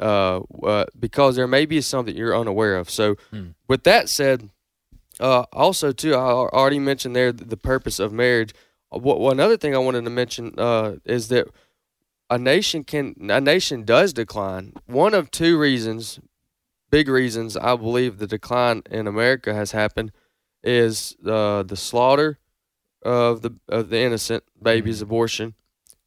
[0.00, 2.90] uh, uh because there may be something you're unaware of.
[2.90, 3.48] So, Hmm.
[3.68, 4.50] with that said,
[5.20, 8.54] uh, also too, I already mentioned there the purpose of marriage.
[8.92, 11.48] Uh, What one other thing I wanted to mention uh is that
[12.30, 14.74] a nation can a nation does decline.
[14.86, 16.20] One of two reasons,
[16.90, 20.12] big reasons I believe the decline in America has happened
[20.62, 22.38] is uh, the slaughter
[23.02, 25.54] of the of the innocent babies, abortion,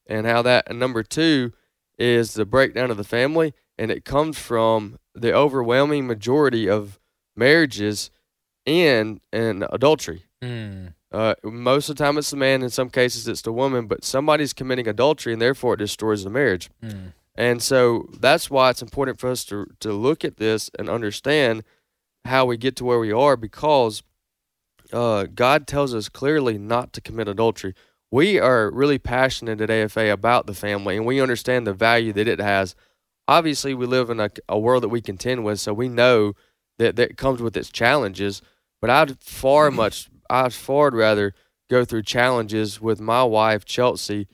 [0.08, 0.70] and how that.
[0.70, 1.54] And number two
[1.98, 7.00] is the breakdown of the family, and it comes from the overwhelming majority of
[7.36, 8.12] marriages
[8.64, 10.26] in in adultery.
[10.40, 10.90] Hmm.
[11.12, 12.62] Uh, most of the time, it's the man.
[12.62, 13.88] In some cases, it's the woman.
[13.88, 16.70] But somebody's committing adultery, and therefore it destroys the marriage.
[16.84, 17.08] Hmm.
[17.34, 21.64] And so that's why it's important for us to to look at this and understand
[22.26, 24.04] how we get to where we are, because
[24.94, 27.74] uh, God tells us clearly not to commit adultery.
[28.12, 32.28] We are really passionate at AFA about the family, and we understand the value that
[32.28, 32.76] it has.
[33.28, 36.34] Obviously, we live in a, a world that we contend with, so we know
[36.80, 38.42] that that comes with its challenges.
[38.82, 41.34] But I'd far much, I'd far rather
[41.70, 44.28] go through challenges with my wife Chelsea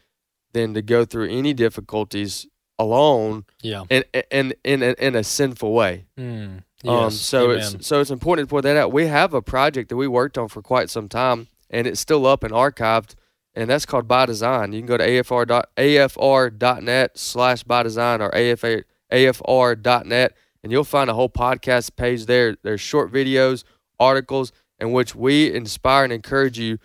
[0.54, 2.48] than to go through any difficulties
[2.80, 3.84] alone Yeah.
[3.90, 6.06] and in in in, in a sinful way.
[6.18, 6.24] Hmm.
[6.24, 7.16] Um, Yes.
[7.20, 7.58] so Amen.
[7.76, 8.92] it's so it's important to point that out.
[8.94, 12.26] We have a project that we worked on for quite some time, and it's still
[12.28, 13.16] up and archived,
[13.58, 14.72] and that's called By Design.
[14.72, 21.10] You can go to afr afr.net slash by design or afa afr.net, and you'll find
[21.10, 22.56] a whole podcast page there.
[22.62, 23.64] There's short videos,
[24.00, 26.78] articles, in which we inspire and encourage you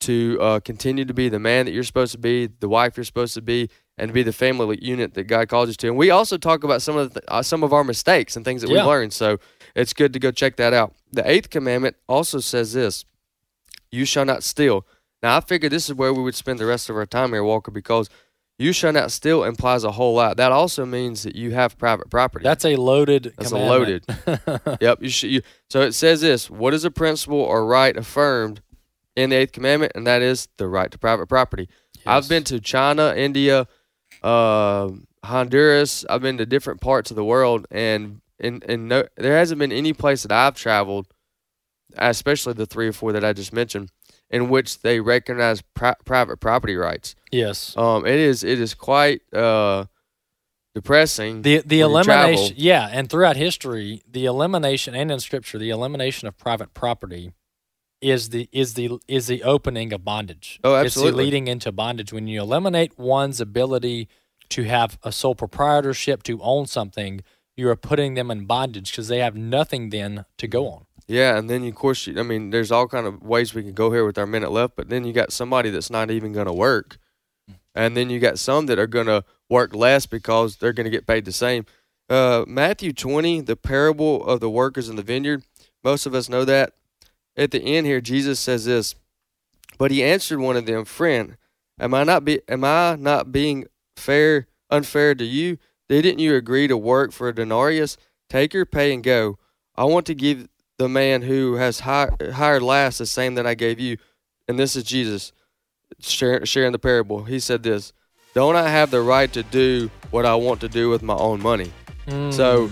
[0.00, 3.04] to uh, continue to be the man that you're supposed to be, the wife you're
[3.04, 3.68] supposed to be,
[3.98, 5.88] and to be the family unit that God calls us to.
[5.88, 8.62] And we also talk about some of the, uh, some of our mistakes and things
[8.62, 8.82] that Yeah.
[8.84, 9.12] we learned.
[9.12, 9.38] So
[9.76, 10.94] it's good to go check that out.
[11.12, 13.04] The eighth commandment also says this:
[13.92, 14.86] "You shall not steal."
[15.22, 17.44] Now I figured this is where we would spend the rest of our time here,
[17.44, 18.08] Walker, because
[18.58, 20.36] "you shall not steal" implies a whole lot.
[20.36, 22.42] That also means that you have private property.
[22.42, 23.34] That's a loaded.
[23.36, 24.04] That's a loaded.
[24.80, 25.02] yep.
[25.02, 25.30] You should.
[25.30, 28.62] You, so it says this: What is a principle or right affirmed
[29.16, 29.92] in the eighth commandment?
[29.94, 31.68] And that is the right to private property.
[32.06, 33.66] I've been to China, India,
[34.22, 34.90] uh,
[35.24, 36.04] Honduras.
[36.08, 39.72] I've been to different parts of the world, and and and no, there hasn't been
[39.72, 41.08] any place that I've traveled,
[41.98, 43.90] especially the three or four that I just mentioned,
[44.30, 47.14] in which they recognize pri- private property rights.
[47.32, 47.76] Yes.
[47.76, 49.86] Um, it is it is quite uh
[50.74, 51.42] depressing.
[51.42, 56.36] The the elimination, yeah, and throughout history, the elimination and in Scripture, the elimination of
[56.38, 57.32] private property
[58.00, 60.60] is the is the is the opening of bondage.
[60.64, 61.24] Oh, It's the absolutely.
[61.24, 64.08] leading into bondage when you eliminate one's ability
[64.50, 67.22] to have a sole proprietorship to own something.
[67.56, 70.86] You are putting them in bondage because they have nothing then to go on.
[71.10, 73.72] Yeah, and then of course, you- I mean, there's all kind of ways we can
[73.72, 76.46] go here with our minute left, but then you got somebody that's not even going
[76.46, 76.98] to work,
[77.74, 80.90] and then you got some that are going to work less because they're going to
[80.90, 81.66] get paid the same.
[82.08, 85.42] Uh, Matthew 20, the parable of the workers in the vineyard.
[85.82, 86.74] Most of us know that.
[87.36, 88.94] At the end here, Jesus says this,
[89.78, 91.36] but he answered one of them, "Friend,
[91.80, 95.58] am I not be am I not being fair unfair to you?
[95.88, 97.96] Didn't you agree to work for a denarius?
[98.28, 99.38] Take your pay and go.
[99.74, 100.46] I want to give
[100.80, 103.96] the man who has hi- hired last the same that I gave you."
[104.48, 105.32] And this is Jesus
[106.00, 107.24] sharing, sharing the parable.
[107.24, 107.92] He said this,
[108.34, 111.40] "Don't I have the right to do what I want to do with my own
[111.40, 111.70] money?"
[112.30, 112.70] So Mm.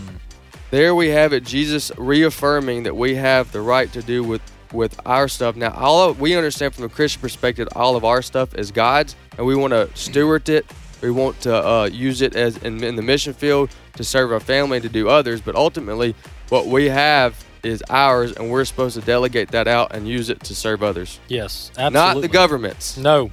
[0.71, 1.44] there we have it.
[1.44, 4.42] Jesus reaffirming that we have the right to do with
[4.73, 5.56] with our stuff.
[5.56, 9.17] Now, all of, we understand from a Christian perspective, all of our stuff is God's,
[9.38, 10.67] and we want to steward it.
[11.00, 14.40] We want to uh, use it as in, in the mission field to serve our
[14.40, 15.40] family and to do others.
[15.40, 16.15] But ultimately,
[16.50, 17.33] what we have
[17.63, 21.21] is ours, and we're supposed to delegate that out and use it to serve others,
[21.29, 21.92] yes, absolutely.
[21.92, 22.96] not the government's.
[22.96, 23.31] No,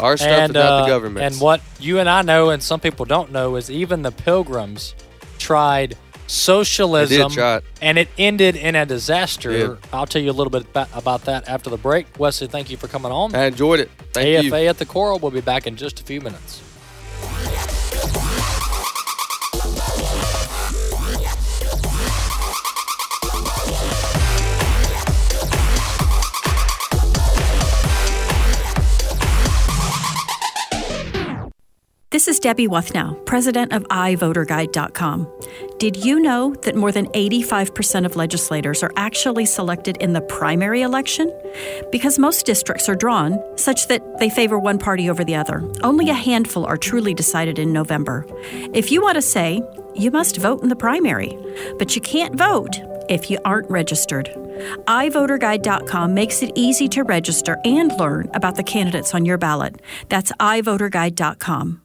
[0.00, 1.36] Our stuff and is not uh, the government's.
[1.36, 4.94] And what you and I know, and some people don't know, is even the Pilgrims
[5.38, 5.96] tried
[6.26, 7.64] socialism, try it.
[7.80, 9.78] and it ended in a disaster.
[9.92, 12.06] I'll tell you a little bit about, about that after the break.
[12.18, 13.34] Wesley, thank you for coming on.
[13.34, 13.90] I enjoyed it.
[14.12, 14.68] Thank AFA you.
[14.68, 15.18] at the Core.
[15.18, 16.62] We'll be back in just a few minutes.
[32.12, 35.26] This is Debbie Wuthnow, president of iVoterGuide.com.
[35.78, 40.82] Did you know that more than 85% of legislators are actually selected in the primary
[40.82, 41.32] election?
[41.90, 45.66] Because most districts are drawn such that they favor one party over the other.
[45.82, 48.26] Only a handful are truly decided in November.
[48.74, 49.62] If you want to say,
[49.94, 51.34] you must vote in the primary,
[51.78, 54.26] but you can't vote if you aren't registered.
[54.86, 59.80] iVoterGuide.com makes it easy to register and learn about the candidates on your ballot.
[60.10, 61.82] That's iVoterGuide.com.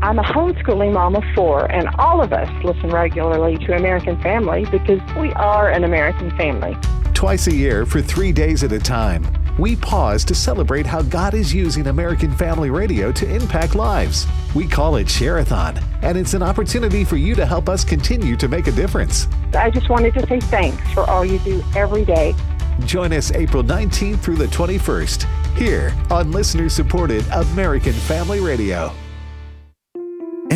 [0.00, 4.64] I'm a homeschooling mom of four, and all of us listen regularly to American Family
[4.70, 6.76] because we are an American family.
[7.14, 9.26] Twice a year for three days at a time,
[9.58, 14.28] we pause to celebrate how God is using American Family Radio to impact lives.
[14.54, 18.46] We call it Share-a-thon, and it's an opportunity for you to help us continue to
[18.46, 19.26] make a difference.
[19.52, 22.36] I just wanted to say thanks for all you do every day.
[22.84, 25.26] Join us April 19th through the 21st
[25.56, 28.92] here on listener supported American Family Radio.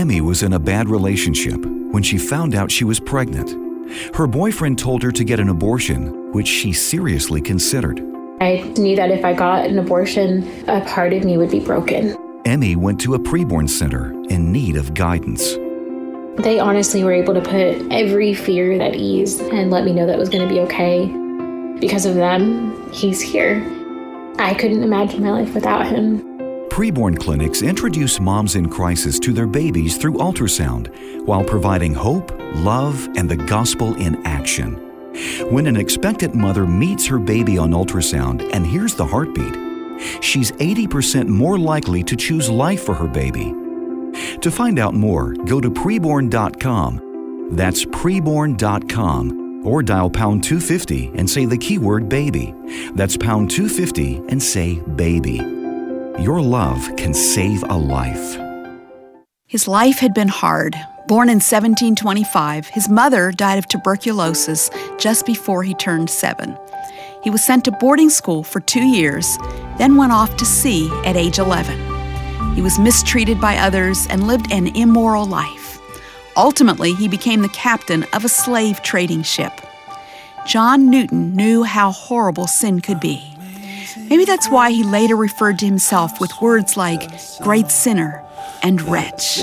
[0.03, 3.53] Emmy was in a bad relationship when she found out she was pregnant.
[4.17, 8.01] Her boyfriend told her to get an abortion, which she seriously considered.
[8.41, 12.17] I knew that if I got an abortion, a part of me would be broken.
[12.45, 15.53] Emmy went to a preborn center in need of guidance.
[16.43, 20.17] They honestly were able to put every fear at ease and let me know that
[20.17, 21.07] it was going to be okay.
[21.79, 23.65] Because of them, he's here.
[24.41, 26.32] I couldn't imagine my life without him.
[26.73, 30.89] Preborn clinics introduce moms in crisis to their babies through ultrasound
[31.27, 34.77] while providing hope, love, and the gospel in action.
[35.51, 39.55] When an expectant mother meets her baby on ultrasound and hears the heartbeat,
[40.25, 43.53] she's 80% more likely to choose life for her baby.
[44.41, 47.51] To find out more, go to preborn.com.
[47.55, 52.55] That's preborn.com or dial pound 250 and say the keyword baby.
[52.95, 55.62] That's pound 250 and say baby.
[56.19, 58.39] Your love can save a life.
[59.47, 60.75] His life had been hard.
[61.09, 66.57] Born in 1725, his mother died of tuberculosis just before he turned seven.
[67.25, 69.39] He was sent to boarding school for two years,
[69.79, 72.55] then went off to sea at age 11.
[72.55, 75.79] He was mistreated by others and lived an immoral life.
[76.37, 79.53] Ultimately, he became the captain of a slave trading ship.
[80.47, 83.32] John Newton knew how horrible sin could be.
[83.97, 88.23] Maybe that's why he later referred to himself with words like great sinner
[88.63, 89.39] and wretch.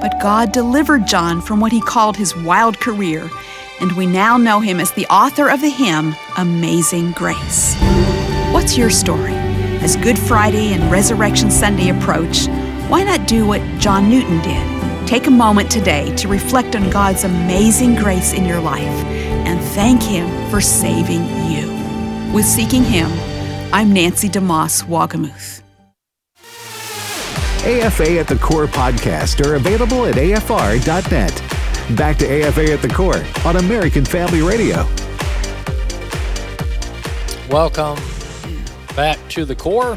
[0.00, 3.28] But God delivered John from what he called his wild career,
[3.80, 7.74] and we now know him as the author of the hymn Amazing Grace.
[8.52, 9.34] What's your story?
[9.82, 12.46] As Good Friday and Resurrection Sunday approach,
[12.88, 15.08] why not do what John Newton did?
[15.08, 19.15] Take a moment today to reflect on God's amazing grace in your life
[19.46, 21.66] and thank Him for saving you.
[22.34, 23.10] With Seeking Him,
[23.72, 25.62] I'm Nancy DeMoss Wolgemuth.
[27.64, 31.42] AFA at the Core podcast are available at afr.net.
[31.96, 34.84] Back to AFA at the Core on American Family Radio.
[37.48, 37.98] Welcome
[38.96, 39.96] back to the Core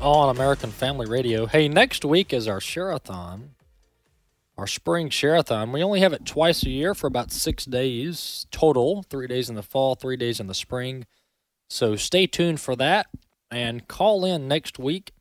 [0.00, 1.46] on American Family Radio.
[1.46, 3.55] Hey, next week is our Share-a-thon
[4.58, 5.72] our spring share-a-thon.
[5.72, 9.54] We only have it twice a year for about six days total, three days in
[9.54, 11.04] the fall, three days in the spring.
[11.68, 13.06] So stay tuned for that
[13.50, 15.12] and call in next week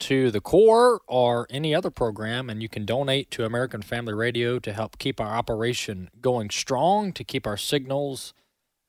[0.00, 4.58] to the core or any other program and you can donate to American Family Radio
[4.58, 8.34] to help keep our operation going strong, to keep our signals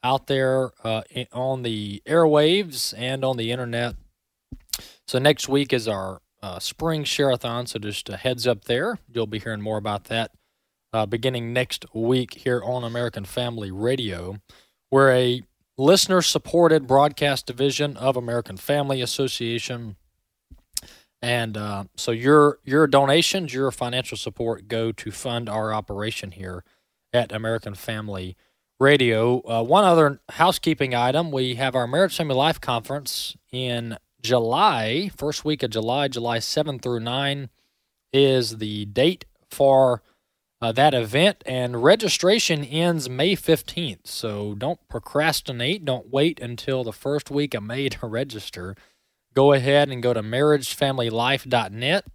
[0.03, 3.95] out there uh, on the airwaves and on the internet.
[5.07, 7.67] So next week is our uh, spring share-a-thon.
[7.67, 8.99] So just a heads up there.
[9.11, 10.31] You'll be hearing more about that
[10.93, 14.37] uh, beginning next week here on American Family Radio.
[14.91, 15.41] We're a
[15.77, 19.97] listener-supported broadcast division of American Family Association.
[21.21, 26.63] And uh, so your your donations, your financial support go to fund our operation here
[27.11, 28.37] at American Family
[28.79, 29.41] Radio.
[29.49, 35.45] Uh, one other housekeeping item: we have our Marriage Family Life Conference in July, first
[35.45, 37.49] week of July, July 7 through 9,
[38.11, 40.01] is the date for
[40.61, 44.07] uh, that event, and registration ends May 15th.
[44.07, 45.85] So don't procrastinate.
[45.85, 48.75] Don't wait until the first week of May to register.
[49.35, 52.05] Go ahead and go to marriagefamilylife.net.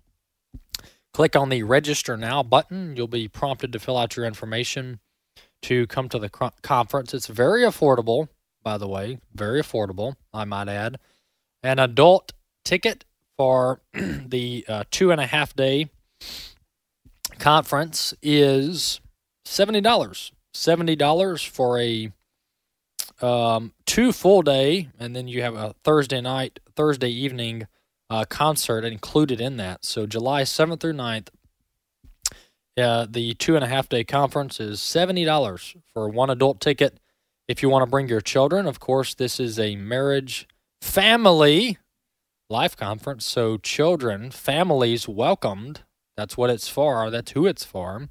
[1.12, 2.96] Click on the register now button.
[2.96, 4.98] You'll be prompted to fill out your information
[5.62, 7.14] to come to the conference.
[7.14, 8.28] It's very affordable,
[8.64, 10.98] by the way, very affordable, I might add.
[11.62, 12.32] An adult
[12.64, 13.04] ticket
[13.36, 15.90] for the uh, two and a half day
[17.38, 19.00] conference is
[19.46, 20.32] $70.
[20.54, 22.12] $70 for a
[23.20, 27.66] um, two full day, and then you have a Thursday night, Thursday evening
[28.08, 29.84] uh, concert included in that.
[29.84, 31.28] So July 7th through 9th,
[32.78, 36.98] uh, the two and a half day conference is $70 for one adult ticket.
[37.46, 40.48] If you want to bring your children, of course, this is a marriage
[40.80, 41.78] family
[42.48, 43.24] life conference.
[43.24, 45.82] So children, families welcomed.
[46.16, 47.10] That's what it's for.
[47.10, 48.08] That's who it's for.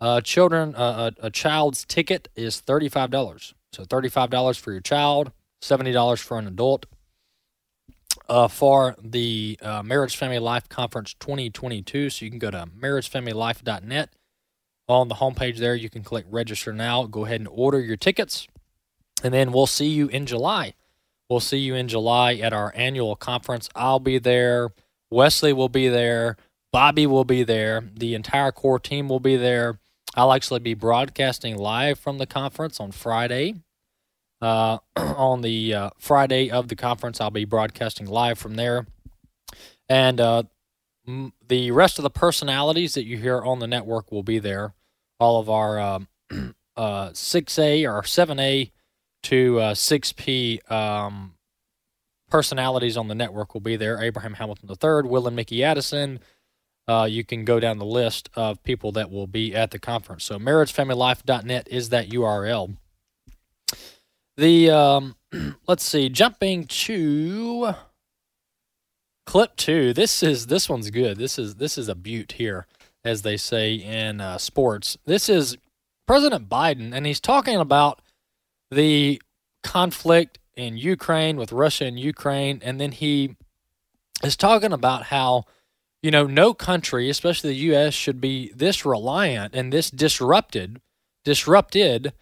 [0.00, 3.54] Uh, children, uh, a, a child's ticket is $35.
[3.72, 5.32] So $35 for your child,
[5.62, 6.86] $70 for an adult.
[8.28, 12.10] Uh, for the uh, Marriage Family Life Conference 2022.
[12.10, 14.10] So you can go to marriagefamilylife.net.
[14.88, 17.04] On the homepage there, you can click register now.
[17.04, 18.48] Go ahead and order your tickets.
[19.22, 20.74] And then we'll see you in July.
[21.28, 23.68] We'll see you in July at our annual conference.
[23.74, 24.70] I'll be there.
[25.10, 26.36] Wesley will be there.
[26.72, 27.82] Bobby will be there.
[27.94, 29.78] The entire core team will be there.
[30.14, 33.54] I'll actually be broadcasting live from the conference on Friday.
[34.40, 38.86] Uh, on the uh, Friday of the conference, I'll be broadcasting live from there.
[39.88, 40.44] And uh,
[41.06, 44.74] m- the rest of the personalities that you hear on the network will be there.
[45.18, 46.08] All of our um,
[46.78, 48.70] 6A or 7A
[49.26, 51.34] to 6P um,
[52.30, 54.00] personalities on the network will be there.
[54.00, 56.20] Abraham Hamilton III, Will and Mickey Addison,
[56.88, 60.24] uh, you can go down the list of people that will be at the conference.
[60.24, 62.76] So marriagefamilylife.net is that URL.
[64.36, 65.16] The um,
[65.66, 67.74] let's see, jumping to
[69.24, 69.92] clip two.
[69.92, 71.18] This is this one's good.
[71.18, 72.66] This is this is a beaut here,
[73.04, 74.96] as they say in uh, sports.
[75.06, 75.56] This is
[76.06, 78.00] President Biden, and he's talking about
[78.70, 79.20] the
[79.62, 83.36] conflict in Ukraine with Russia and Ukraine, and then he
[84.22, 85.44] is talking about how
[86.06, 90.80] you know, no country, especially the U.S., should be this reliant and this disrupted,
[91.24, 92.12] disrupted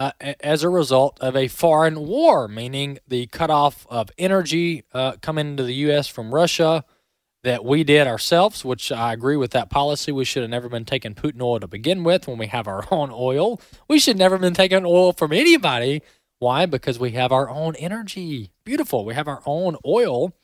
[0.00, 5.50] uh, as a result of a foreign war, meaning the cutoff of energy uh, coming
[5.50, 6.08] into the U.S.
[6.08, 6.84] from Russia
[7.44, 10.12] that we did ourselves, which I agree with that policy.
[10.12, 12.84] We should have never been taking Putin oil to begin with when we have our
[12.90, 13.60] own oil.
[13.88, 16.02] We should never have been taking oil from anybody.
[16.40, 16.66] Why?
[16.66, 18.50] Because we have our own energy.
[18.64, 19.04] Beautiful.
[19.04, 20.34] We have our own oil.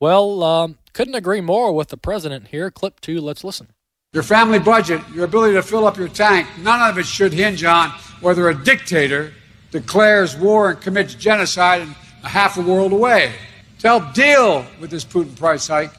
[0.00, 2.70] Well, um, couldn't agree more with the president here.
[2.70, 3.68] Clip two, let's listen.
[4.12, 7.62] Your family budget, your ability to fill up your tank, none of it should hinge
[7.62, 9.32] on whether a dictator
[9.70, 11.86] declares war and commits genocide
[12.24, 13.32] a half a world away.
[13.80, 15.92] To help deal with this Putin price hike.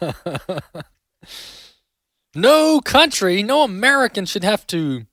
[2.34, 5.06] no country, no American should have to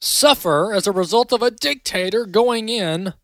[0.00, 3.14] suffer as a result of a dictator going in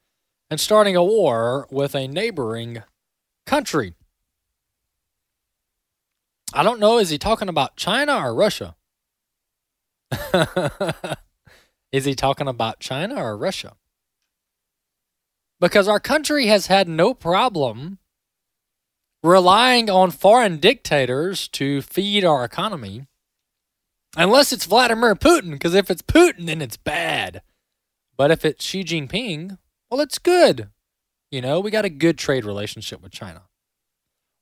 [0.51, 2.83] and starting a war with a neighboring
[3.47, 3.95] country.
[6.53, 6.99] I don't know.
[6.99, 8.77] Is he talking about China or Russia?
[11.93, 13.75] is he talking about China or Russia?
[15.61, 17.99] Because our country has had no problem
[19.25, 23.07] relying on foreign dictators to feed our economy,
[24.17, 25.53] unless it's Vladimir Putin.
[25.53, 27.41] Because if it's Putin, then it's bad.
[28.17, 29.59] But if it's Xi Jinping,
[29.91, 30.69] well, it's good.
[31.31, 33.45] You know, we got a good trade relationship with China.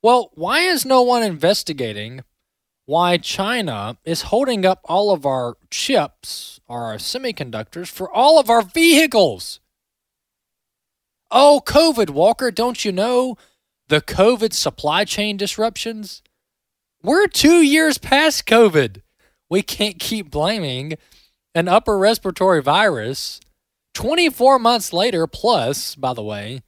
[0.02, 2.22] Well, why is no one investigating
[2.84, 8.62] why China is holding up all of our chips, our semiconductors, for all of our
[8.62, 9.60] vehicles?
[11.30, 13.36] Oh, COVID, Walker, don't you know
[13.88, 16.22] the COVID supply chain disruptions?
[17.02, 19.02] We're two years past COVID.
[19.50, 20.94] We can't keep blaming
[21.54, 23.40] an upper respiratory virus
[23.94, 26.62] 24 months later, plus, by the way,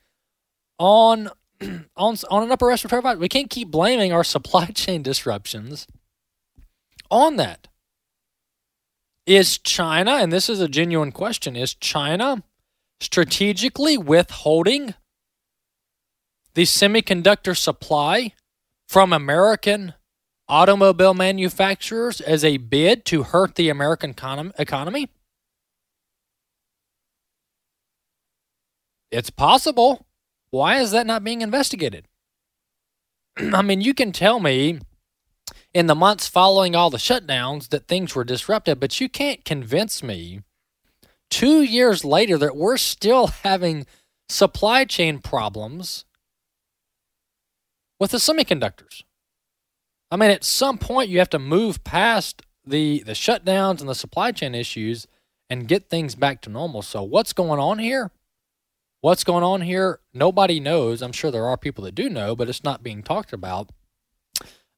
[0.79, 1.31] on
[1.97, 3.21] on on an upper respiratory virus.
[3.21, 5.87] We can't keep blaming our supply chain disruptions
[7.11, 7.69] on that.
[9.27, 12.43] Is China, and this is a genuine question, is China
[13.01, 14.95] strategically withholding
[16.55, 18.33] the semiconductor supply
[18.89, 19.95] from American
[20.49, 24.15] automobile manufacturers as a bid to hurt the American
[24.59, 25.09] economy?
[29.11, 30.07] It's possible.
[30.51, 32.07] Why is that not being investigated?
[33.37, 34.81] I mean, you can tell me
[35.73, 40.03] in the months following all the shutdowns that things were disrupted, but you can't convince
[40.03, 40.41] me
[41.31, 43.87] two years later that we're still having
[44.29, 46.05] supply chain problems
[47.99, 49.03] with the semiconductors.
[50.11, 53.95] I mean, at some point, you have to move past the, the shutdowns and the
[53.95, 55.07] supply chain issues
[55.51, 56.83] and get things back to normal.
[56.83, 58.11] So, what's going on here?
[59.01, 60.01] What's going on here?
[60.15, 61.03] Nobody knows.
[61.03, 63.71] I'm sure there are people that do know, but it's not being talked about.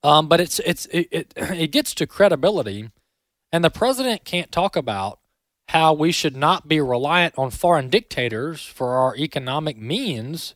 [0.03, 2.91] Um, but it's it's it, it it gets to credibility,
[3.53, 5.21] and the president can't talk about
[5.69, 10.55] how we should not be reliant on foreign dictators for our economic means.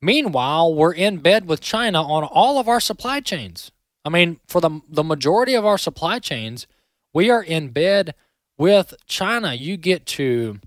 [0.00, 3.72] Meanwhile, we're in bed with China on all of our supply chains.
[4.04, 6.66] I mean, for the the majority of our supply chains,
[7.12, 8.14] we are in bed
[8.56, 9.54] with China.
[9.54, 10.60] You get to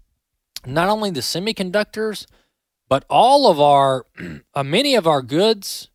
[0.65, 2.25] not only the semiconductors,
[2.89, 4.05] but all of our
[4.53, 5.89] uh, many of our goods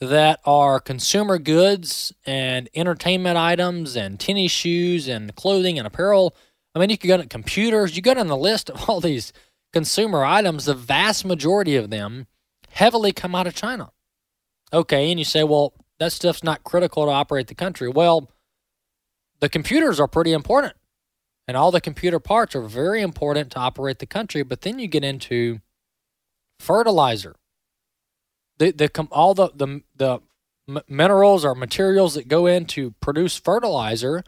[0.00, 6.34] that are consumer goods and entertainment items and tennis shoes and clothing and apparel.
[6.74, 7.96] I mean, you could go to computers.
[7.96, 9.32] You go down the list of all these
[9.72, 10.64] consumer items.
[10.64, 12.26] The vast majority of them
[12.70, 13.90] heavily come out of China.
[14.72, 17.88] Okay, and you say, well, that stuff's not critical to operate the country.
[17.88, 18.30] Well,
[19.40, 20.74] the computers are pretty important,
[21.46, 24.42] and all the computer parts are very important to operate the country.
[24.42, 25.60] But then you get into
[26.58, 27.36] fertilizer,
[28.58, 30.20] the the all the the the
[30.88, 34.22] minerals or materials that go in to produce fertilizer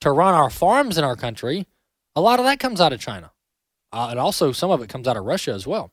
[0.00, 1.66] to run our farms in our country.
[2.14, 3.32] A lot of that comes out of China,
[3.92, 5.92] uh, and also some of it comes out of Russia as well.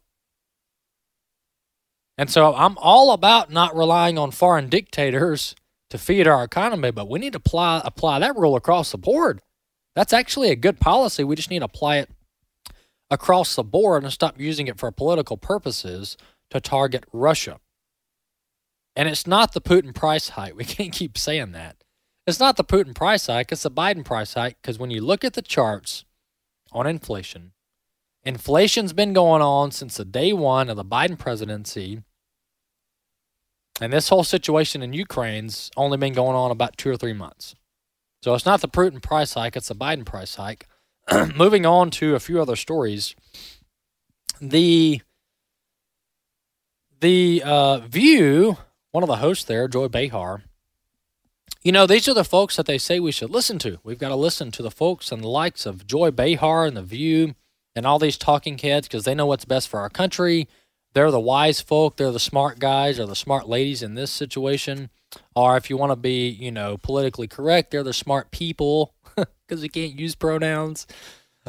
[2.18, 5.56] And so I'm all about not relying on foreign dictators
[5.90, 9.42] to feed our economy, but we need to apply apply that rule across the board.
[9.96, 11.24] That's actually a good policy.
[11.24, 12.10] We just need to apply it
[13.10, 16.18] across the board and stop using it for political purposes
[16.50, 17.60] to target Russia.
[18.96, 20.56] And it's not the Putin price hike.
[20.58, 21.78] We can't keep saying that.
[22.26, 25.24] It's not the Putin price hike, it's the Biden price hike because when you look
[25.24, 26.06] at the charts
[26.72, 27.52] on inflation,
[28.26, 32.02] inflation's been going on since the day one of the Biden presidency.
[33.82, 37.56] And this whole situation in Ukraine's only been going on about two or three months.
[38.22, 40.68] So it's not the Putin price hike, it's the Biden price hike.
[41.36, 43.16] Moving on to a few other stories.
[44.40, 45.02] The
[47.02, 48.58] the uh, View,
[48.92, 50.44] one of the hosts there, Joy Behar,
[51.62, 53.80] you know, these are the folks that they say we should listen to.
[53.84, 56.82] We've got to listen to the folks and the likes of Joy Behar and The
[56.82, 57.36] View
[57.76, 60.48] and all these talking heads because they know what's best for our country.
[60.94, 61.98] They're the wise folk.
[61.98, 64.90] They're the smart guys or the smart ladies in this situation.
[65.36, 69.64] Or if you want to be, you know, politically correct, they're the smart people because
[69.64, 70.88] you can't use pronouns.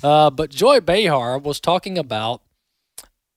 [0.02, 2.42] Uh, but Joy Behar was talking about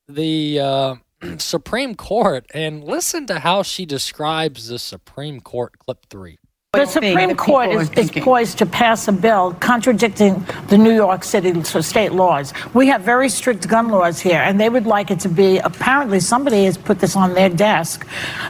[0.08, 0.96] the uh,
[1.38, 6.40] Supreme Court, and listen to how she describes the Supreme Court clip three.
[6.74, 11.64] The Supreme Court is, is, poised to pass a bill contradicting the New York City
[11.64, 12.54] state laws.
[12.74, 16.20] We have very strict gun laws here, and they would like it to be apparently
[16.20, 18.06] somebody has put this on their desk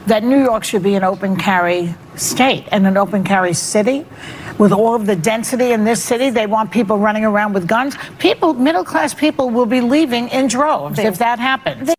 [0.06, 4.04] that New York should be an open carry state and an open carry city.
[4.58, 7.96] With all of the density in this city, they want people running around with guns.
[8.18, 11.94] People, middle class people, will be leaving in droves if that happens.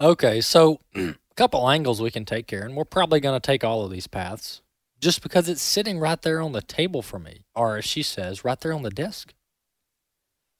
[0.00, 3.62] Okay, so a couple angles we can take here, and we're probably going to take
[3.62, 4.61] all of these paths
[5.02, 8.44] just because it's sitting right there on the table for me, or as she says,
[8.44, 9.34] right there on the desk.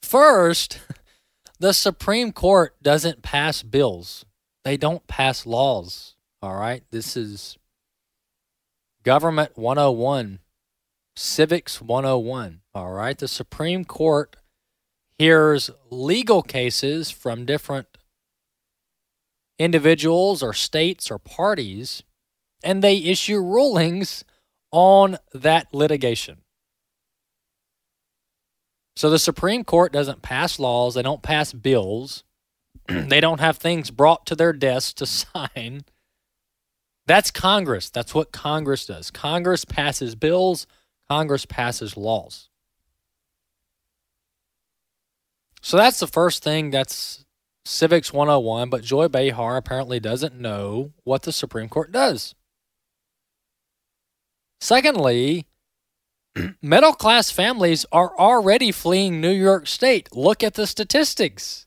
[0.02, 0.80] First,
[1.60, 4.26] the Supreme Court doesn't pass bills,
[4.64, 6.16] they don't pass laws.
[6.42, 7.56] All right, this is
[9.04, 10.40] Government 101,
[11.14, 12.62] Civics 101.
[12.74, 14.36] All right, the Supreme Court
[15.18, 17.86] hears legal cases from different
[19.56, 22.02] individuals or states or parties,
[22.64, 24.24] and they issue rulings
[24.72, 26.38] on that litigation.
[28.96, 32.24] So the Supreme Court doesn't pass laws, they don't pass bills,
[32.88, 35.84] they don't have things brought to their desk to sign.
[37.06, 37.90] That's Congress.
[37.90, 39.10] That's what Congress does.
[39.10, 40.66] Congress passes bills,
[41.08, 42.48] Congress passes laws.
[45.60, 47.24] So that's the first thing that's
[47.64, 52.34] Civics 101, but Joy Behar apparently doesn't know what the Supreme Court does.
[54.62, 55.48] Secondly,
[56.62, 60.14] middle class families are already fleeing New York State.
[60.14, 61.66] Look at the statistics.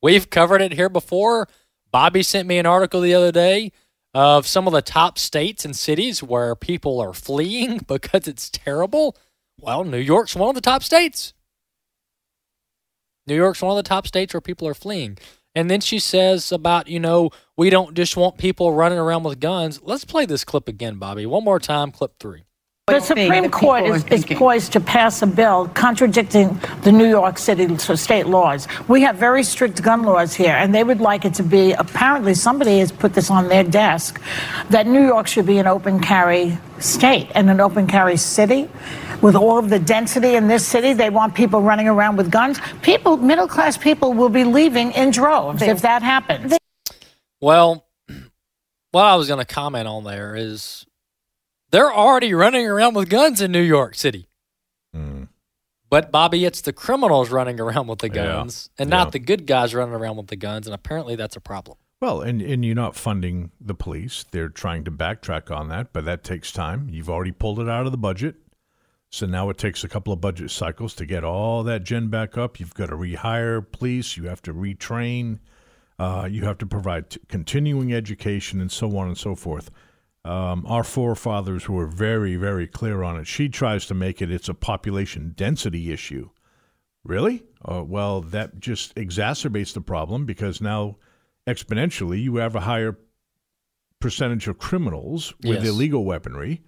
[0.00, 1.48] We've covered it here before.
[1.92, 3.72] Bobby sent me an article the other day
[4.14, 9.14] of some of the top states and cities where people are fleeing because it's terrible.
[9.58, 11.34] Well, New York's one of the top states.
[13.26, 15.18] New York's one of the top states where people are fleeing.
[15.54, 19.40] And then she says about, you know, we don't just want people running around with
[19.40, 19.80] guns.
[19.82, 21.26] Let's play this clip again, Bobby.
[21.26, 22.44] One more time, clip three.
[22.86, 27.78] The Supreme Court is, is, poised to pass a bill contradicting the New York City
[27.78, 28.66] state laws.
[28.88, 32.34] We have very strict gun laws here, and they would like it to be apparently
[32.34, 34.20] somebody has put this on their desk
[34.70, 38.68] that New York should be an open carry state and an open carry city
[39.22, 42.58] with all of the density in this city, they want people running around with guns.
[42.82, 46.56] People, middle class people, will be leaving in droves if that happens.
[47.40, 47.86] Well,
[48.92, 50.86] what I was going to comment on there is
[51.70, 54.28] they're already running around with guns in New York City.
[54.94, 55.28] Mm.
[55.88, 58.24] But Bobby, it's the criminals running around with the Yeah.
[58.26, 58.96] guns and Yeah.
[58.96, 61.78] not the good guys running around with the guns, and apparently that's a problem.
[62.00, 64.24] Well, and, and you're not funding the police.
[64.30, 66.88] They're trying to backtrack on that, but that takes time.
[66.90, 68.36] You've already pulled it out of the budget.
[69.10, 72.38] So now it takes a couple of budget cycles to get all that gen back
[72.38, 72.60] up.
[72.60, 74.16] You've got to rehire police.
[74.16, 75.40] You have to retrain.
[75.98, 79.70] Uh, you have to provide t- continuing education and so on and so forth.
[80.24, 83.26] Um, our forefathers were very, very clear on it.
[83.26, 86.28] She tries to make it it's a population density issue.
[87.04, 87.44] Really?
[87.64, 90.96] Uh, well, that just exacerbates the problem because now
[91.46, 92.98] exponentially you have a higher
[94.00, 95.68] percentage of criminals with Yes.
[95.68, 96.62] illegal weaponry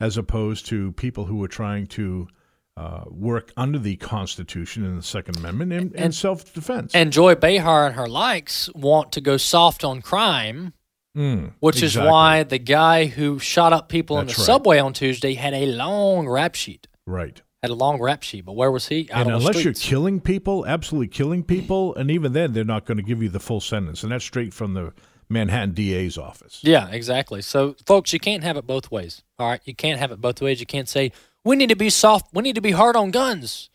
[0.00, 2.28] as opposed to people who are trying to
[2.76, 6.94] uh, work under the Constitution and the Second Amendment and, and, And- self defense.
[6.94, 10.74] And Joy Behar and her likes want to go soft on crime,
[11.16, 14.44] Mm, which is why the guy who shot up people in the right.
[14.44, 16.86] subway on Tuesday had a long rap sheet.
[17.06, 17.40] Right.
[17.62, 19.08] Had a long rap sheet, but where was he?
[19.10, 22.98] Out and unless you're killing people, absolutely killing people, and even then they're not going
[22.98, 24.92] to give you the full sentence, and that's straight from the
[25.28, 26.60] Manhattan DA's office.
[26.62, 27.40] Yeah, exactly.
[27.40, 29.22] So, folks, you can't have it both ways.
[29.38, 30.60] All right, you can't have it both ways.
[30.60, 31.12] You can't say
[31.44, 32.28] we need to be soft.
[32.34, 33.70] We need to be hard on guns.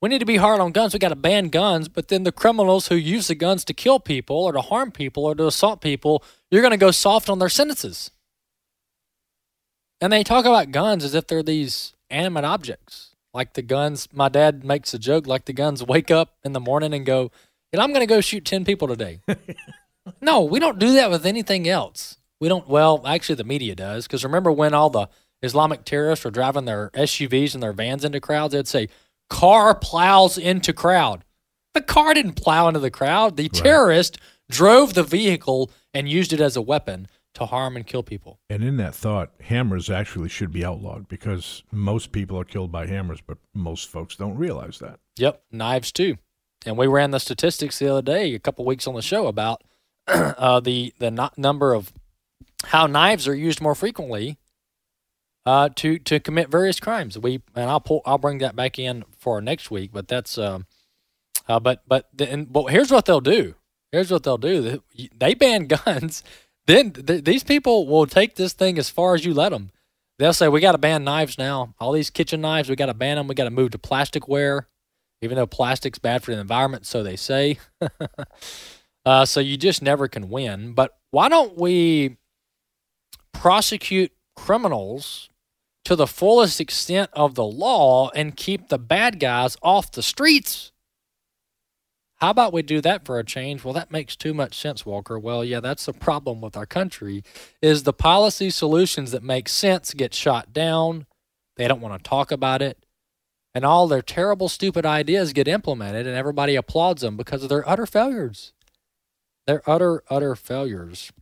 [0.00, 0.92] We need to be hard on guns.
[0.92, 1.88] We got to ban guns.
[1.88, 5.24] But then the criminals who use the guns to kill people or to harm people
[5.24, 8.10] or to assault people, you're going to go soft on their sentences.
[10.00, 13.16] And they talk about guns as if they're these animate objects.
[13.34, 16.60] Like the guns, my dad makes a joke like the guns wake up in the
[16.60, 17.30] morning and go,
[17.72, 19.20] and I'm going to go shoot 10 people today.
[20.20, 22.16] no, we don't do that with anything else.
[22.40, 24.06] We don't, well, actually, the media does.
[24.06, 25.08] Because remember when all the
[25.42, 28.88] Islamic terrorists were driving their SUVs and their vans into crowds, they'd say,
[29.28, 31.24] car plows into crowd.
[31.74, 33.36] The car didn't plow into the crowd.
[33.36, 34.18] The terrorist
[34.50, 38.40] drove the vehicle and used it as a weapon to harm and kill people.
[38.50, 42.86] And in that thought, hammers actually should be outlawed because most people are killed by
[42.86, 44.98] hammers, but most folks don't realize that.
[45.18, 46.16] Yep, knives too.
[46.66, 49.62] And we ran the statistics the other day, a couple weeks on the show about
[50.08, 51.92] uh, the the no- number of
[52.64, 54.38] how knives are used more frequently
[55.46, 57.16] uh, to to commit various crimes.
[57.18, 59.90] We and I'll pull, I'll bring that back in for next week.
[59.92, 60.66] But that's um,
[61.46, 63.54] uh, but but then but here's what they'll do.
[63.92, 64.80] Here's what they'll do.
[65.18, 66.22] They- ban guns.
[66.66, 69.70] Then th- these people will take this thing as far as you let them.
[70.18, 71.74] They'll say we got to ban knives now.
[71.78, 73.28] All these kitchen knives, we got to ban them.
[73.28, 74.62] We got to move to plasticware,
[75.22, 77.58] even though plastic's bad for the environment, so they say.
[79.06, 80.72] uh, so you just never can win.
[80.72, 82.16] But why don't we
[83.32, 85.28] prosecute criminals
[85.84, 90.72] to the fullest extent of the law and keep the bad guys off the streets?
[92.16, 93.62] How about we do that for a change?
[93.62, 95.18] Well, that makes too much sense, Walker.
[95.18, 97.22] Well, yeah, that's the problem with our country
[97.62, 101.06] is the policy solutions that make sense get shot down.
[101.56, 102.84] They don't want to talk about it.
[103.54, 107.68] And all their terrible, stupid ideas get implemented, and everybody applauds them because of their
[107.68, 108.52] utter failures.
[109.46, 111.12] They're utter, utter failures.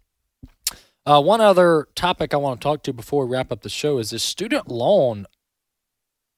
[1.07, 3.99] Uh, one other topic I want to talk to before we wrap up the show
[3.99, 5.27] is this student loan.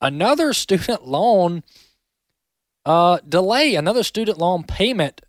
[0.01, 1.63] Another student loan
[2.85, 5.23] uh, delay, another student loan payment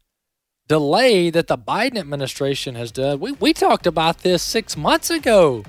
[0.67, 3.19] delay that the Biden administration has done.
[3.19, 5.63] We, we talked about this six months ago.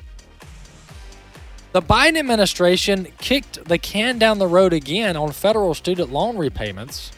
[1.73, 7.12] The Biden administration kicked the can down the road again on federal student loan repayments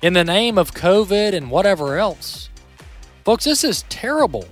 [0.00, 2.48] in the name of COVID and whatever else.
[3.26, 4.46] Folks, this is terrible.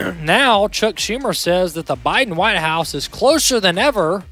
[0.20, 4.24] now, Chuck Schumer says that the Biden White House is closer than ever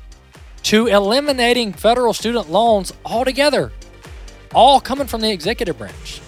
[0.64, 3.70] to eliminating federal student loans altogether,
[4.52, 6.20] all coming from the executive branch.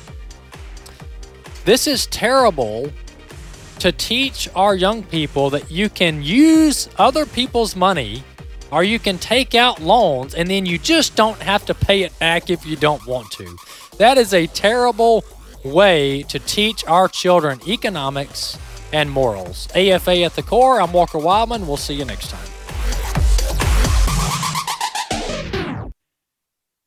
[1.64, 2.92] This is terrible
[3.80, 8.22] to teach our young people that you can use other people's money
[8.70, 12.16] or you can take out loans and then you just don't have to pay it
[12.20, 13.56] back if you don't want to.
[13.98, 15.24] That is a terrible
[15.64, 18.58] way to teach our children economics
[18.92, 19.68] and morals.
[19.74, 20.80] AFA at the core.
[20.80, 21.66] I'm Walker Wildman.
[21.66, 22.48] We'll see you next time.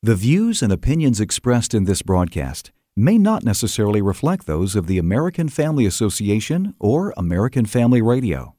[0.02, 4.98] The views and opinions expressed in this broadcast may not necessarily reflect those of the
[4.98, 8.55] American Family Association or American Family Radio.